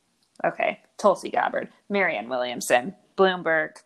[0.45, 3.77] okay, Tulsi Gabbard, Marianne Williamson, Bloomberg.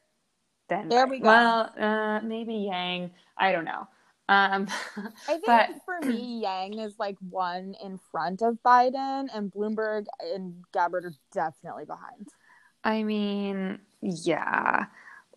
[0.69, 1.29] Then there we go.
[1.29, 3.13] Well, uh, maybe Yang.
[3.37, 3.89] I don't know.
[4.29, 9.51] Um, I think but, for me, Yang is like one in front of Biden, and
[9.53, 12.29] Bloomberg and Gabbard are definitely behind.
[12.85, 14.87] I mean, yeah.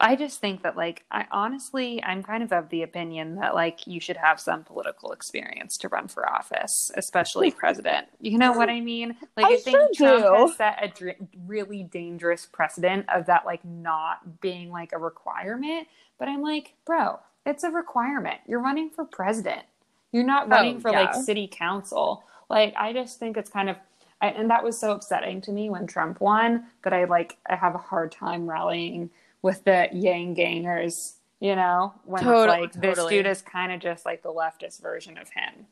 [0.03, 3.85] I just think that, like, I honestly, I'm kind of of the opinion that, like,
[3.85, 8.07] you should have some political experience to run for office, especially president.
[8.19, 9.15] You know what I mean?
[9.37, 10.47] Like, I, I think sure Trump do.
[10.47, 15.87] has set a dr- really dangerous precedent of that, like, not being like a requirement.
[16.17, 18.39] But I'm like, bro, it's a requirement.
[18.47, 19.63] You're running for president.
[20.11, 21.01] You're not running oh, for yeah.
[21.01, 22.23] like city council.
[22.49, 23.77] Like, I just think it's kind of
[24.21, 27.55] I, and that was so upsetting to me when Trump won that I like I
[27.55, 29.09] have a hard time rallying
[29.41, 33.09] with the Yang gangers, you know, when totally, it's like totally.
[33.09, 35.65] this dude is kind of just like the leftist version of him.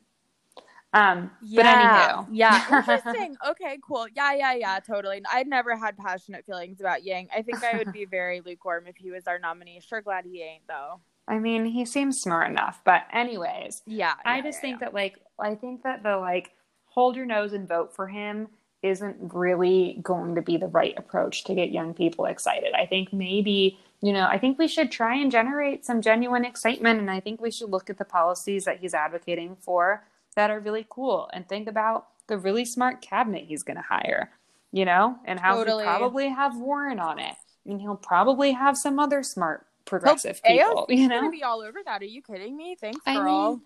[0.92, 3.36] Um, yeah, but yeah, interesting.
[3.48, 4.08] okay, cool.
[4.16, 5.22] Yeah, yeah, yeah, totally.
[5.32, 7.28] I'd never had passionate feelings about Yang.
[7.34, 9.80] I think I would be very lukewarm if he was our nominee.
[9.80, 11.00] Sure, glad he ain't though.
[11.30, 14.14] I mean, he seems smart enough, but anyways, yeah.
[14.24, 14.86] I yeah, just yeah, think yeah.
[14.86, 16.50] that like I think that the like
[16.86, 18.48] hold your nose and vote for him
[18.82, 22.72] isn't really going to be the right approach to get young people excited.
[22.74, 26.98] I think maybe, you know, I think we should try and generate some genuine excitement.
[26.98, 30.58] And I think we should look at the policies that he's advocating for that are
[30.58, 34.30] really cool and think about the really smart cabinet he's going to hire,
[34.72, 35.84] you know, and how totally.
[35.84, 37.36] he'll probably have Warren on it.
[37.66, 41.20] And he'll probably have some other smart progressive people, AOC you know?
[41.20, 42.00] going to be all over that.
[42.00, 42.76] Are you kidding me?
[42.80, 43.60] Thanks, girl.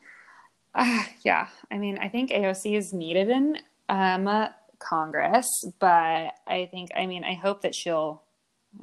[0.74, 1.48] I mean, uh, yeah.
[1.70, 3.58] I mean, I think AOC is needed in
[3.88, 4.48] um,
[4.80, 8.22] Congress, but I think, I mean, I hope that she'll,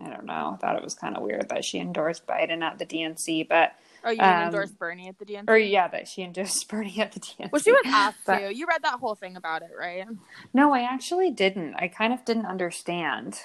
[0.01, 2.80] I don't know, I thought it was kind of weird that she endorsed Biden at
[2.80, 3.73] the DNC, but.
[4.04, 5.43] Oh, you um, endorsed Bernie at the DNC?
[5.47, 7.51] Or, yeah, that she endorsed Bernie at the DNC.
[7.51, 8.56] Well, she was asked but, to.
[8.56, 10.08] You read that whole thing about it, right?
[10.54, 11.75] No, I actually didn't.
[11.75, 13.39] I kind of didn't understand.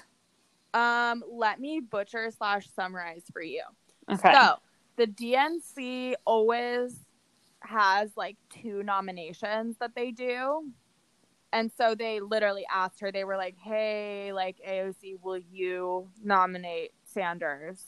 [0.72, 3.62] Um, let me butcher slash summarize for you.
[4.10, 4.32] Okay.
[4.32, 4.56] So,
[4.96, 6.98] the DNC always
[7.60, 10.72] has like two nominations that they do
[11.52, 16.92] and so they literally asked her, they were like, hey, like AOC, will you nominate
[17.04, 17.82] Sanders?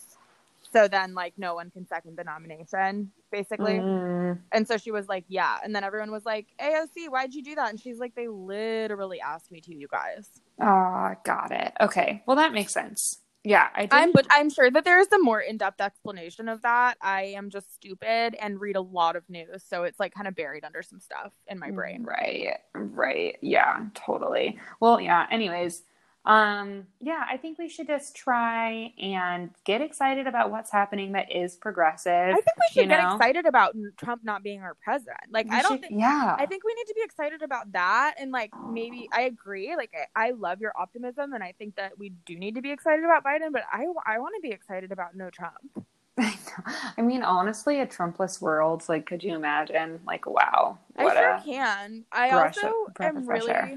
[0.73, 3.75] So then, like, no one can second the nomination, basically.
[3.75, 4.39] Mm.
[4.53, 5.59] And so she was like, yeah.
[5.63, 7.71] And then everyone was like, AOC, why'd you do that?
[7.71, 10.29] And she's like, they literally asked me to, you guys.
[10.61, 11.73] Ah, oh, got it.
[11.81, 12.23] Okay.
[12.27, 13.19] Well, that makes sense.
[13.45, 16.99] Yeah, I I'm but I'm sure that there is a more in-depth explanation of that.
[17.01, 20.35] I am just stupid and read a lot of news, so it's like kind of
[20.35, 22.03] buried under some stuff in my brain.
[22.03, 22.59] Right.
[22.75, 23.37] Right.
[23.41, 24.59] Yeah, totally.
[24.81, 25.83] Well, yeah, anyways,
[26.29, 31.35] um, yeah, I think we should just try and get excited about what's happening that
[31.35, 32.13] is progressive.
[32.13, 33.15] I think we should get know?
[33.15, 35.17] excited about Trump not being our president.
[35.31, 37.73] Like, we I don't should, think, yeah, I think we need to be excited about
[37.73, 38.17] that.
[38.21, 39.75] And like, maybe I agree.
[39.75, 42.73] Like, I, I love your optimism, and I think that we do need to be
[42.73, 45.87] excited about Biden, but I, I want to be excited about no Trump.
[46.19, 50.01] I mean, honestly, a Trumpless world, like, could you imagine?
[50.07, 50.79] Like, wow.
[50.95, 52.05] I sure can.
[52.13, 53.77] I also am really uh,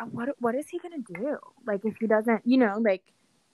[0.00, 1.38] Uh, what what is he gonna do?
[1.66, 3.02] Like if he doesn't, you know, like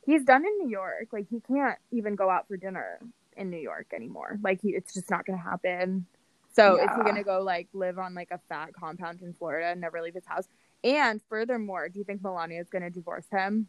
[0.05, 1.09] he's done in New York.
[1.13, 3.01] Like he can't even go out for dinner
[3.37, 4.39] in New York anymore.
[4.43, 6.07] Like he, it's just not gonna happen.
[6.55, 6.85] So yeah.
[6.85, 10.01] is he gonna go like live on like a fat compound in Florida and never
[10.01, 10.49] leave his house?
[10.85, 13.69] And furthermore, do you think Melania is gonna divorce him?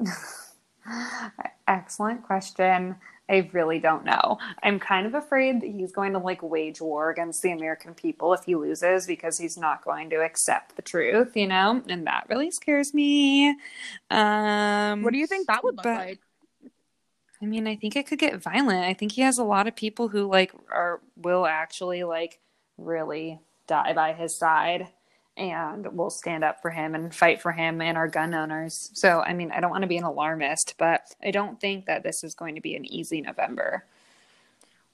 [1.68, 2.96] Excellent question.
[3.30, 4.38] I really don't know.
[4.62, 8.34] I'm kind of afraid that he's going to like wage war against the American people
[8.34, 11.80] if he loses because he's not going to accept the truth, you know?
[11.88, 13.56] And that really scares me.
[14.10, 16.18] Um What do you think that would look but- like?
[17.42, 18.84] I mean, I think it could get violent.
[18.84, 22.38] I think he has a lot of people who like are will actually like
[22.76, 24.88] really die by his side
[25.40, 28.90] and we'll stand up for him and fight for him and our gun owners.
[28.92, 32.02] So, I mean, I don't want to be an alarmist, but I don't think that
[32.02, 33.86] this is going to be an easy November.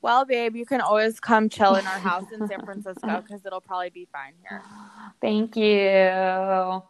[0.02, 3.60] Well, babe, you can always come chill in our house in San Francisco because it'll
[3.60, 4.62] probably be fine here.
[5.20, 6.82] Thank you.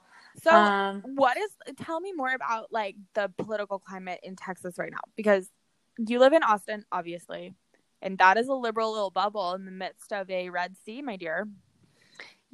[0.42, 1.48] So, um, what is?
[1.78, 5.48] Tell me more about like the political climate in Texas right now because
[5.96, 7.54] you live in Austin, obviously,
[8.02, 11.16] and that is a liberal little bubble in the midst of a red sea, my
[11.16, 11.48] dear.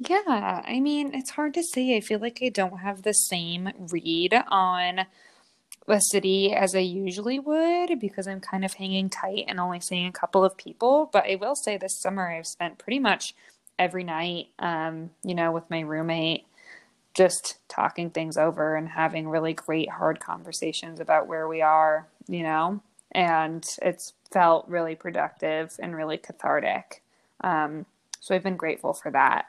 [0.09, 1.95] Yeah, I mean, it's hard to say.
[1.95, 5.05] I feel like I don't have the same read on
[5.87, 10.07] the city as I usually would because I'm kind of hanging tight and only seeing
[10.07, 11.09] a couple of people.
[11.11, 13.35] But I will say this summer I've spent pretty much
[13.77, 16.45] every night, um, you know, with my roommate,
[17.13, 22.43] just talking things over and having really great hard conversations about where we are, you
[22.43, 22.81] know,
[23.11, 27.03] and it's felt really productive and really cathartic.
[27.41, 27.85] Um,
[28.19, 29.45] so I've been grateful for that.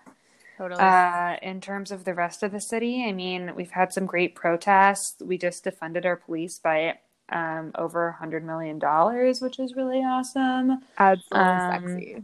[0.56, 0.80] Totally.
[0.80, 4.34] Uh, in terms of the rest of the city, I mean, we've had some great
[4.34, 5.20] protests.
[5.20, 6.98] We just defunded our police by
[7.30, 10.82] um, over a hundred million dollars, which is really awesome.
[10.98, 12.22] Absolutely um, sexy.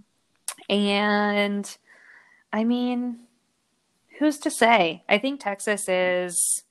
[0.69, 1.77] And
[2.53, 3.21] I mean,
[4.19, 5.03] who's to say?
[5.09, 6.63] I think Texas is.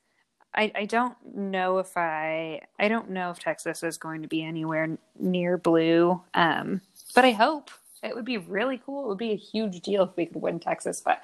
[0.56, 4.44] I, I don't know if I I don't know if Texas is going to be
[4.44, 6.22] anywhere near blue.
[6.34, 6.82] Um,
[7.14, 7.70] but I hope
[8.04, 9.06] it would be really cool.
[9.06, 11.22] It would be a huge deal if we could win Texas, but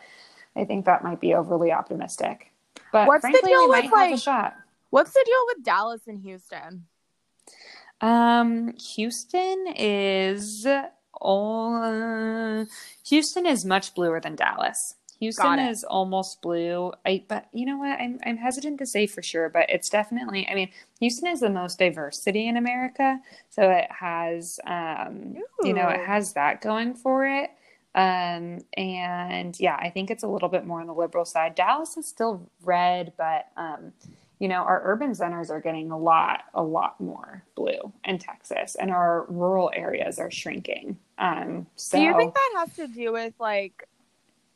[0.55, 2.51] I think that might be overly optimistic.
[2.91, 4.55] But What's the frankly, deal we with, might have a like- shot.
[4.89, 6.85] What's the deal with Dallas and Houston?
[8.01, 10.65] Um, Houston is
[11.19, 11.75] all.
[11.75, 12.65] Uh,
[13.07, 14.95] Houston is much bluer than Dallas.
[15.19, 16.91] Houston is almost blue.
[17.05, 17.99] I but you know what?
[17.99, 20.47] I'm I'm hesitant to say for sure, but it's definitely.
[20.49, 25.73] I mean, Houston is the most diverse city in America, so it has um, you
[25.73, 27.51] know, it has that going for it.
[27.95, 31.55] Um, and yeah, I think it's a little bit more on the liberal side.
[31.55, 33.93] Dallas is still red, but um,
[34.39, 38.75] you know, our urban centers are getting a lot, a lot more blue in Texas,
[38.75, 40.97] and our rural areas are shrinking.
[41.17, 43.87] Um, so Do you think that has to do with like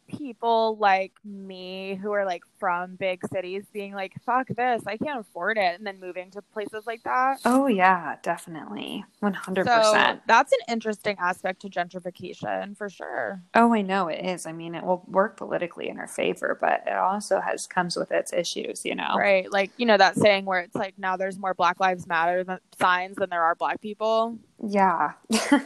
[0.10, 5.20] people like me who are like from big cities being like, fuck this, I can't
[5.22, 7.40] afford it, and then moving to places like that?
[7.46, 10.22] Oh yeah, definitely, one hundred So percent.
[10.28, 13.44] that's an interesting aspect to gentrification for sure.
[13.56, 14.46] Oh, I know it is.
[14.46, 18.12] I mean, it will work politically in our favor, but it also has comes with
[18.12, 18.86] its issues.
[18.86, 19.52] You know, Right.
[19.52, 22.60] Like, you know, that saying where it's like now there's more Black Lives Matter than,
[22.80, 24.38] signs than there are black people.
[24.64, 25.14] Yeah.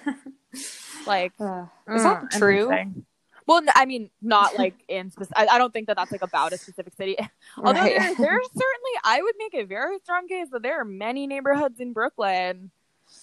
[1.05, 2.69] Like, Uh, is that mm, true?
[3.47, 5.37] Well, I mean, not like in specific.
[5.37, 7.17] I, I don't think that that's like about a specific city.
[7.57, 7.95] Although Right.
[7.95, 11.79] there, there's certainly, I would make a very strong case that there are many neighborhoods
[11.79, 12.71] in Brooklyn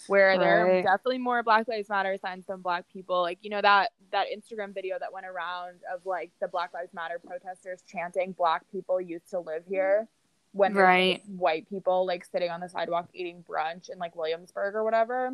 [0.06, 3.22] where there are definitely more Black Lives Matter signs than Black people.
[3.22, 6.92] Like, you know, that that Instagram video that went around of like the Black Lives
[6.92, 10.08] Matter protesters chanting "Black people used to live here."
[10.52, 11.22] When Right.
[11.26, 15.32] white people like sitting on the sidewalk eating brunch in like Williamsburg or whatever.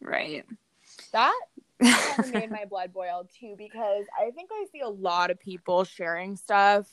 [0.00, 0.44] right.
[1.10, 1.38] That
[2.32, 6.36] made my blood boil too because I think I see a lot of people sharing
[6.36, 6.86] stuff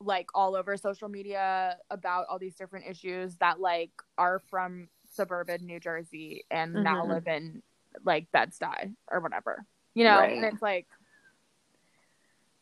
[0.00, 5.66] like all over social media about all these different issues that like are from suburban
[5.66, 7.08] New Jersey and now Mhm.
[7.08, 7.62] live in
[8.04, 9.64] like Bed-Stuy or whatever.
[9.94, 10.36] You know, Right.
[10.36, 10.86] and it's like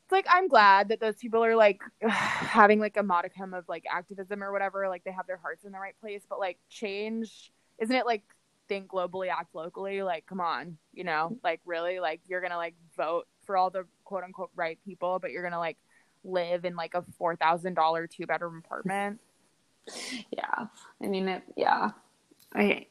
[0.05, 3.85] it's like I'm glad that those people are like having like a modicum of like
[3.93, 7.53] activism or whatever, like they have their hearts in the right place, but like change
[7.79, 8.23] isn't it like
[8.69, 10.03] think globally, act locally?
[10.03, 13.85] Like, come on, you know, like really, like you're gonna like vote for all the
[14.05, 15.79] quote unquote right people, but you're gonna like
[16.25, 19.21] live in like a four thousand dollar two bedroom apartment.
[20.31, 20.67] Yeah.
[21.03, 21.91] I mean, it, yeah.
[22.55, 22.87] I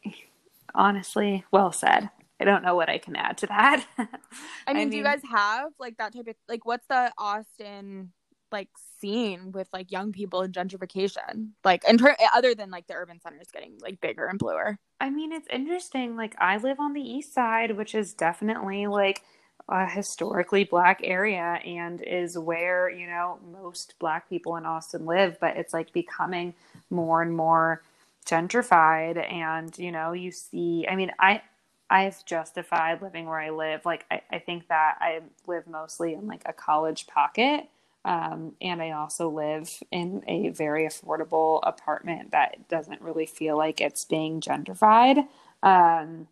[0.73, 2.09] honestly, well said.
[2.39, 3.85] I don't know what I can add to that.
[4.67, 8.11] I mean, do you guys have like that type of like what's the Austin
[8.51, 8.69] like
[8.99, 11.51] scene with like young people and gentrification?
[11.63, 14.77] Like in ter- other than like the urban centers getting like bigger and bluer.
[14.99, 16.15] I mean, it's interesting.
[16.15, 19.23] Like, I live on the east side, which is definitely like
[19.67, 25.37] a historically black area and is where, you know, most black people in Austin live,
[25.39, 26.53] but it's like becoming
[26.89, 27.81] more and more
[28.25, 29.31] gentrified.
[29.31, 31.41] And, you know, you see, I mean, I,
[31.89, 33.85] I've justified living where I live.
[33.85, 37.67] Like, I, I think that I live mostly in like a college pocket.
[38.05, 43.81] Um, and I also live in a very affordable apartment that doesn't really feel like
[43.81, 45.27] it's being gentrified.
[45.63, 46.27] Um,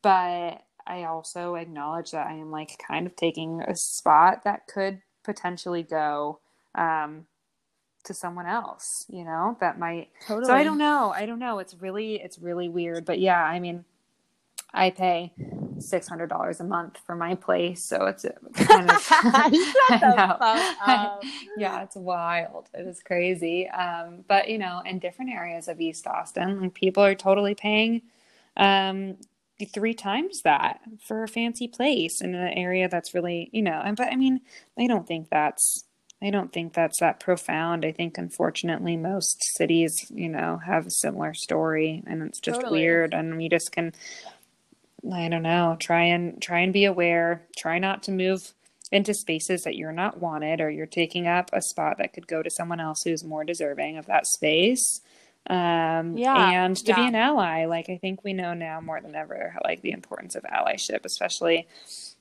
[0.00, 5.02] but I also acknowledge that I am like kind of taking a spot that could
[5.22, 6.40] potentially go
[6.74, 7.26] um,
[8.04, 10.08] to someone else, you know, that might.
[10.26, 10.46] Totally.
[10.46, 11.12] So I don't know.
[11.14, 11.58] I don't know.
[11.58, 13.04] It's really, it's really weird.
[13.04, 13.84] But yeah, I mean,
[14.74, 15.32] I pay
[15.78, 19.06] six hundred dollars a month for my place, so it's kind of
[21.56, 22.68] yeah, it's wild.
[22.72, 23.68] It is crazy.
[23.68, 28.02] Um, but you know, in different areas of East Austin, like people are totally paying
[28.56, 29.16] um,
[29.72, 33.80] three times that for a fancy place in an area that's really you know.
[33.84, 34.40] And but I mean,
[34.78, 35.84] I don't think that's
[36.22, 37.84] I don't think that's that profound.
[37.84, 42.80] I think unfortunately most cities, you know, have a similar story and it's just totally.
[42.80, 43.92] weird and we just can
[45.10, 48.52] I don't know, try and try and be aware, try not to move
[48.92, 52.42] into spaces that you're not wanted or you're taking up a spot that could go
[52.42, 55.00] to someone else who's more deserving of that space.
[55.48, 56.96] Um, yeah, and to yeah.
[56.96, 60.36] be an ally, like I think we know now more than ever, like the importance
[60.36, 61.66] of allyship, especially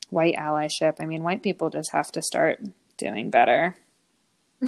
[0.09, 0.95] white allyship.
[0.99, 2.61] I mean, white people just have to start
[2.97, 3.75] doing better.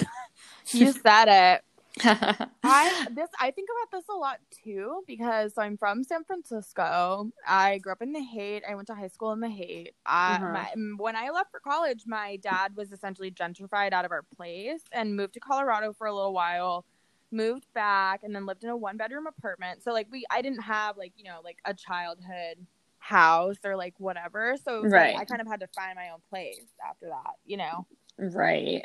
[0.71, 1.63] you said it.
[2.03, 7.29] I this I think about this a lot too because I'm from San Francisco.
[7.47, 8.63] I grew up in the Haight.
[8.67, 9.93] I went to high school in the Haight.
[10.05, 10.51] I, uh-huh.
[10.51, 14.81] my, when I left for college, my dad was essentially gentrified out of our place
[14.91, 16.85] and moved to Colorado for a little while.
[17.31, 19.83] Moved back and then lived in a one bedroom apartment.
[19.83, 22.65] So like we, I didn't have like you know like a childhood
[22.97, 24.55] house or like whatever.
[24.63, 25.13] So right.
[25.13, 27.33] Like, I kind of had to find my own place after that.
[27.45, 27.85] You know.
[28.17, 28.83] Right.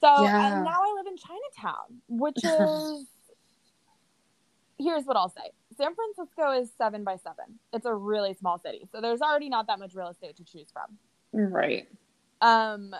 [0.00, 0.62] So yeah.
[0.62, 3.06] now I live in Chinatown, which is
[4.78, 5.50] here's what I'll say.
[5.76, 7.58] San Francisco is seven by seven.
[7.72, 8.86] It's a really small city.
[8.92, 10.98] So there's already not that much real estate to choose from.
[11.32, 11.86] Right.
[12.40, 12.94] Um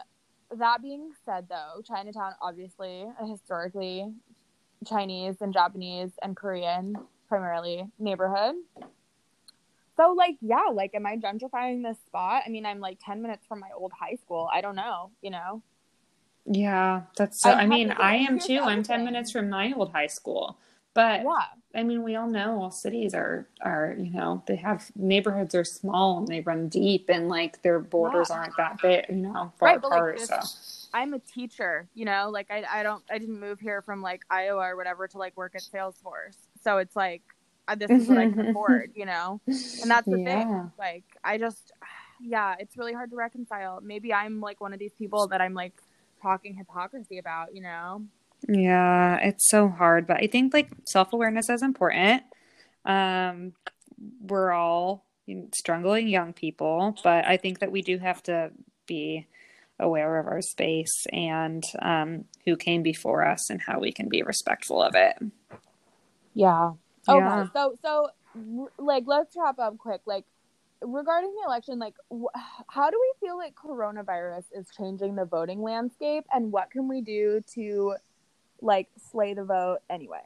[0.57, 4.13] that being said though, Chinatown obviously a historically
[4.87, 6.97] Chinese and Japanese and Korean
[7.29, 8.57] primarily neighborhood.
[9.97, 12.43] So like yeah, like am I gentrifying this spot?
[12.47, 14.49] I mean, I'm like 10 minutes from my old high school.
[14.53, 15.63] I don't know, you know.
[16.47, 17.51] Yeah, that's so.
[17.51, 18.61] I, I mean, I am too.
[18.61, 20.59] I'm 10 minutes from my old high school.
[20.95, 21.45] But yeah.
[21.75, 25.65] I mean, we all know all cities are are you know they have neighborhoods are
[25.65, 28.37] small and they run deep and like their borders yeah.
[28.37, 30.19] aren't that big, you know, far right, apart.
[30.19, 33.83] Like so I'm a teacher, you know, like I I don't I didn't move here
[33.83, 37.23] from like Iowa or whatever to like work at Salesforce, so it's like
[37.77, 40.43] this is what I can afford, you know, and that's the yeah.
[40.43, 40.73] thing.
[40.77, 41.71] Like I just,
[42.21, 43.81] yeah, it's really hard to reconcile.
[43.81, 45.75] Maybe I'm like one of these people that I'm like
[46.21, 48.03] talking hypocrisy about, you know?
[48.49, 52.23] Yeah, it's so hard, but I think like self awareness is important.
[52.85, 53.53] Um,
[54.23, 55.05] we're all
[55.55, 58.51] struggling young people, but I think that we do have to
[58.87, 59.27] be
[59.79, 64.23] aware of our space and um, who came before us and how we can be
[64.23, 65.17] respectful of it.
[66.35, 66.73] Yeah.
[67.09, 67.19] Okay.
[67.19, 67.47] Yeah.
[67.53, 68.11] So, so
[68.79, 70.03] like, let's wrap up quick.
[70.07, 70.25] Like,
[70.83, 75.63] regarding the election, like, wh- how do we feel like coronavirus is changing the voting
[75.63, 77.95] landscape, and what can we do to,
[78.61, 80.23] like, slay the vote anyway?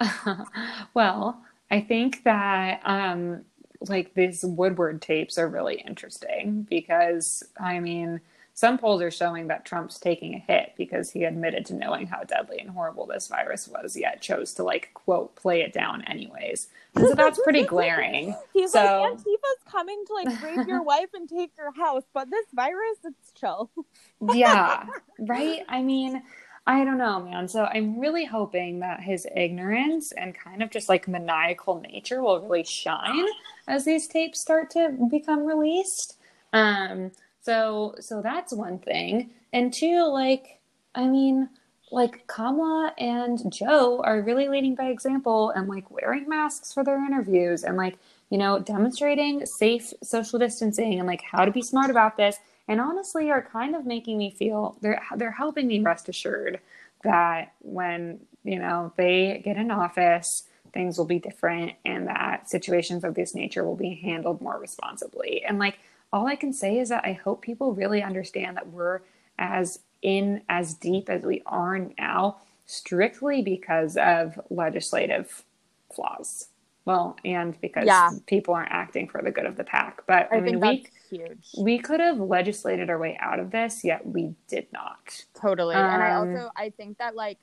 [0.94, 3.44] well, I think that um,
[3.88, 8.20] like these Woodward tapes are really interesting because I mean
[8.60, 12.24] some polls are showing that Trump's taking a hit because he admitted to knowing how
[12.24, 16.68] deadly and horrible this virus was, yet chose to like quote play it down anyways.
[16.94, 18.36] So that's pretty glaring.
[18.52, 22.28] He's so, like, Antifa's coming to like rape your wife and take your house, but
[22.28, 23.70] this virus, it's chill.
[24.34, 24.84] yeah,
[25.18, 25.62] right.
[25.66, 26.22] I mean.
[26.66, 27.48] I don't know, man.
[27.48, 32.38] So I'm really hoping that his ignorance and kind of just like maniacal nature will
[32.42, 33.24] really shine
[33.66, 36.18] as these tapes start to become released.
[36.52, 37.10] Um,
[37.42, 39.30] so so that's one thing.
[39.52, 40.60] And two, like,
[40.94, 41.48] I mean,
[41.90, 47.04] like Kamala and Joe are really leading by example and like wearing masks for their
[47.04, 47.98] interviews and like,
[48.30, 52.36] you know, demonstrating safe social distancing and like how to be smart about this.
[52.68, 56.60] And honestly are kind of making me feel they're they're helping me rest assured
[57.02, 63.02] that when, you know, they get in office, things will be different and that situations
[63.02, 65.42] of this nature will be handled more responsibly.
[65.44, 65.78] And like
[66.12, 69.00] all I can say is that I hope people really understand that we're
[69.38, 75.44] as in as deep as we are now strictly because of legislative
[75.92, 76.48] flaws.
[76.84, 78.10] Well, and because yeah.
[78.26, 80.02] people aren't acting for the good of the pack.
[80.06, 81.50] But I, I mean, we, huge.
[81.58, 85.24] We could have legislated our way out of this, yet we did not.
[85.40, 85.74] Totally.
[85.74, 87.38] Um, and I um, also I think that like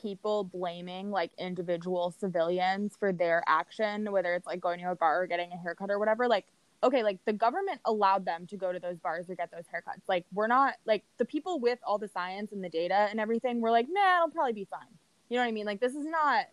[0.00, 5.22] people blaming like individual civilians for their action, whether it's like going to a bar
[5.22, 6.46] or getting a haircut or whatever, like
[6.82, 10.02] okay, like the government allowed them to go to those bars or get those haircuts.
[10.08, 13.60] Like we're not like the people with all the science and the data and everything.
[13.60, 14.80] We're like, nah, it'll probably be fine.
[15.28, 15.66] You know what I mean?
[15.66, 16.46] Like this is not.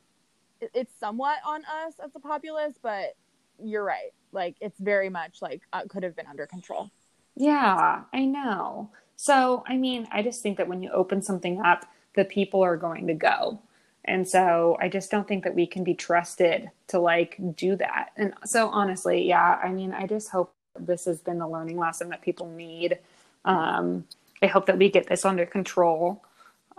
[0.74, 3.16] It's somewhat on us as a populace, but
[3.62, 4.12] you're right.
[4.32, 6.90] like it's very much like uh, could have been under control.
[7.36, 8.92] Yeah, I know.
[9.16, 12.78] So, I mean, I just think that when you open something up, the people are
[12.78, 13.62] going to go.
[14.06, 18.12] And so I just don't think that we can be trusted to like do that.
[18.18, 22.10] And so honestly, yeah, I mean, I just hope this has been the learning lesson
[22.10, 23.00] that people need.
[23.46, 24.06] Um,
[24.42, 26.24] I hope that we get this under control.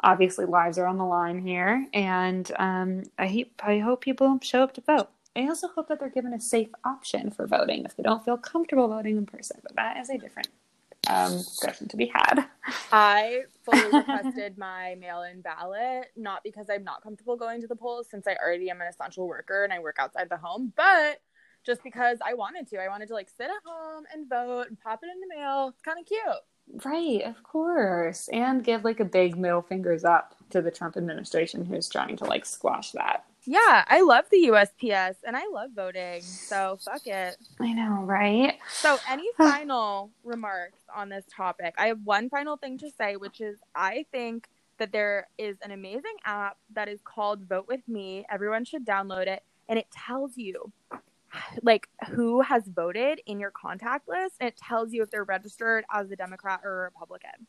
[0.03, 4.75] Obviously, lives are on the line here, and um, I, I hope people show up
[4.75, 5.09] to vote.
[5.37, 8.37] I also hope that they're given a safe option for voting if they don't feel
[8.37, 10.49] comfortable voting in person, but that is a different
[11.09, 12.47] um, discussion to be had.
[12.93, 18.09] I fully requested my mail-in ballot, not because I'm not comfortable going to the polls,
[18.11, 21.21] since I already am an essential worker and I work outside the home, but
[21.65, 22.79] just because I wanted to.
[22.79, 25.69] I wanted to like sit at home and vote and pop it in the mail.
[25.69, 26.85] It's kind of cute.
[26.85, 28.29] Right, of course.
[28.33, 32.25] And give like a big middle fingers up to the Trump administration who's trying to
[32.25, 33.25] like squash that.
[33.47, 36.23] Yeah, I love the USPS and I love voting.
[36.23, 37.37] So fuck it.
[37.61, 38.59] I know, right?
[38.69, 41.75] So, any final remarks on this topic?
[41.77, 45.71] I have one final thing to say, which is I think that there is an
[45.71, 48.25] amazing app that is called Vote With Me.
[48.31, 49.43] Everyone should download it.
[49.69, 50.73] And it tells you
[51.63, 55.85] like who has voted in your contact list and it tells you if they're registered
[55.93, 57.47] as a Democrat or a Republican.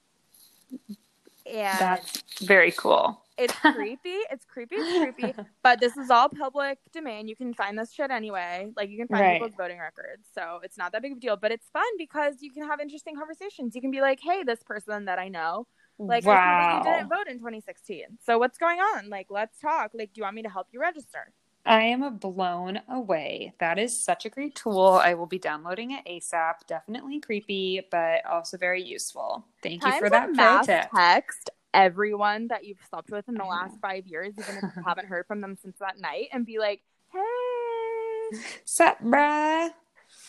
[1.45, 3.21] And that's very cool.
[3.37, 4.19] It's creepy.
[4.31, 4.75] It's creepy.
[4.75, 5.33] It's creepy.
[5.63, 7.27] But this is all public domain.
[7.27, 8.67] You can find this shit anyway.
[8.75, 9.33] Like you can find right.
[9.33, 10.27] people's voting records.
[10.33, 11.37] So it's not that big of a deal.
[11.37, 13.75] But it's fun because you can have interesting conversations.
[13.75, 15.67] You can be like, hey, this person that I know,
[15.97, 16.77] like wow.
[16.77, 18.03] you didn't vote in 2016.
[18.25, 19.09] So what's going on?
[19.09, 19.91] Like, let's talk.
[19.93, 21.33] Like, do you want me to help you register?
[21.65, 23.53] I am blown away.
[23.59, 24.99] That is such a great tool.
[25.03, 26.67] I will be downloading it ASAP.
[26.67, 29.45] Definitely creepy, but also very useful.
[29.63, 30.91] Thank you for that pro tip.
[30.95, 35.07] Text everyone that you've slept with in the last five years, even if you haven't
[35.07, 39.69] heard from them since that night, and be like, "Hey, sup, bruh."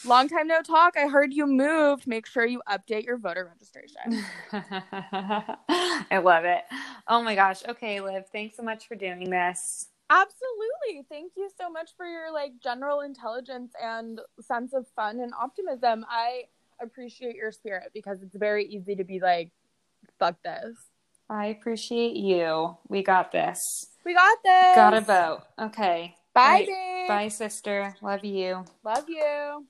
[0.05, 0.97] Long time no talk.
[0.97, 2.07] I heard you moved.
[2.07, 4.24] Make sure you update your voter registration.
[4.53, 6.62] I love it.
[7.09, 7.62] Oh my gosh.
[7.68, 9.88] Okay, Liv, thanks so much for doing this.
[10.11, 11.05] Absolutely.
[11.09, 16.07] Thank you so much for your like general intelligence and sense of fun and optimism.
[16.09, 16.44] I
[16.80, 19.51] appreciate your spirit because it's very easy to be like
[20.18, 20.76] fuck this.
[21.28, 22.76] I appreciate you.
[22.88, 23.86] We got this.
[24.04, 24.76] We got this.
[24.76, 25.42] Got a vote.
[25.58, 26.14] Okay.
[26.34, 27.08] Bye, right.
[27.08, 27.96] Bye, sister.
[28.02, 28.64] Love you.
[28.84, 29.66] Love you.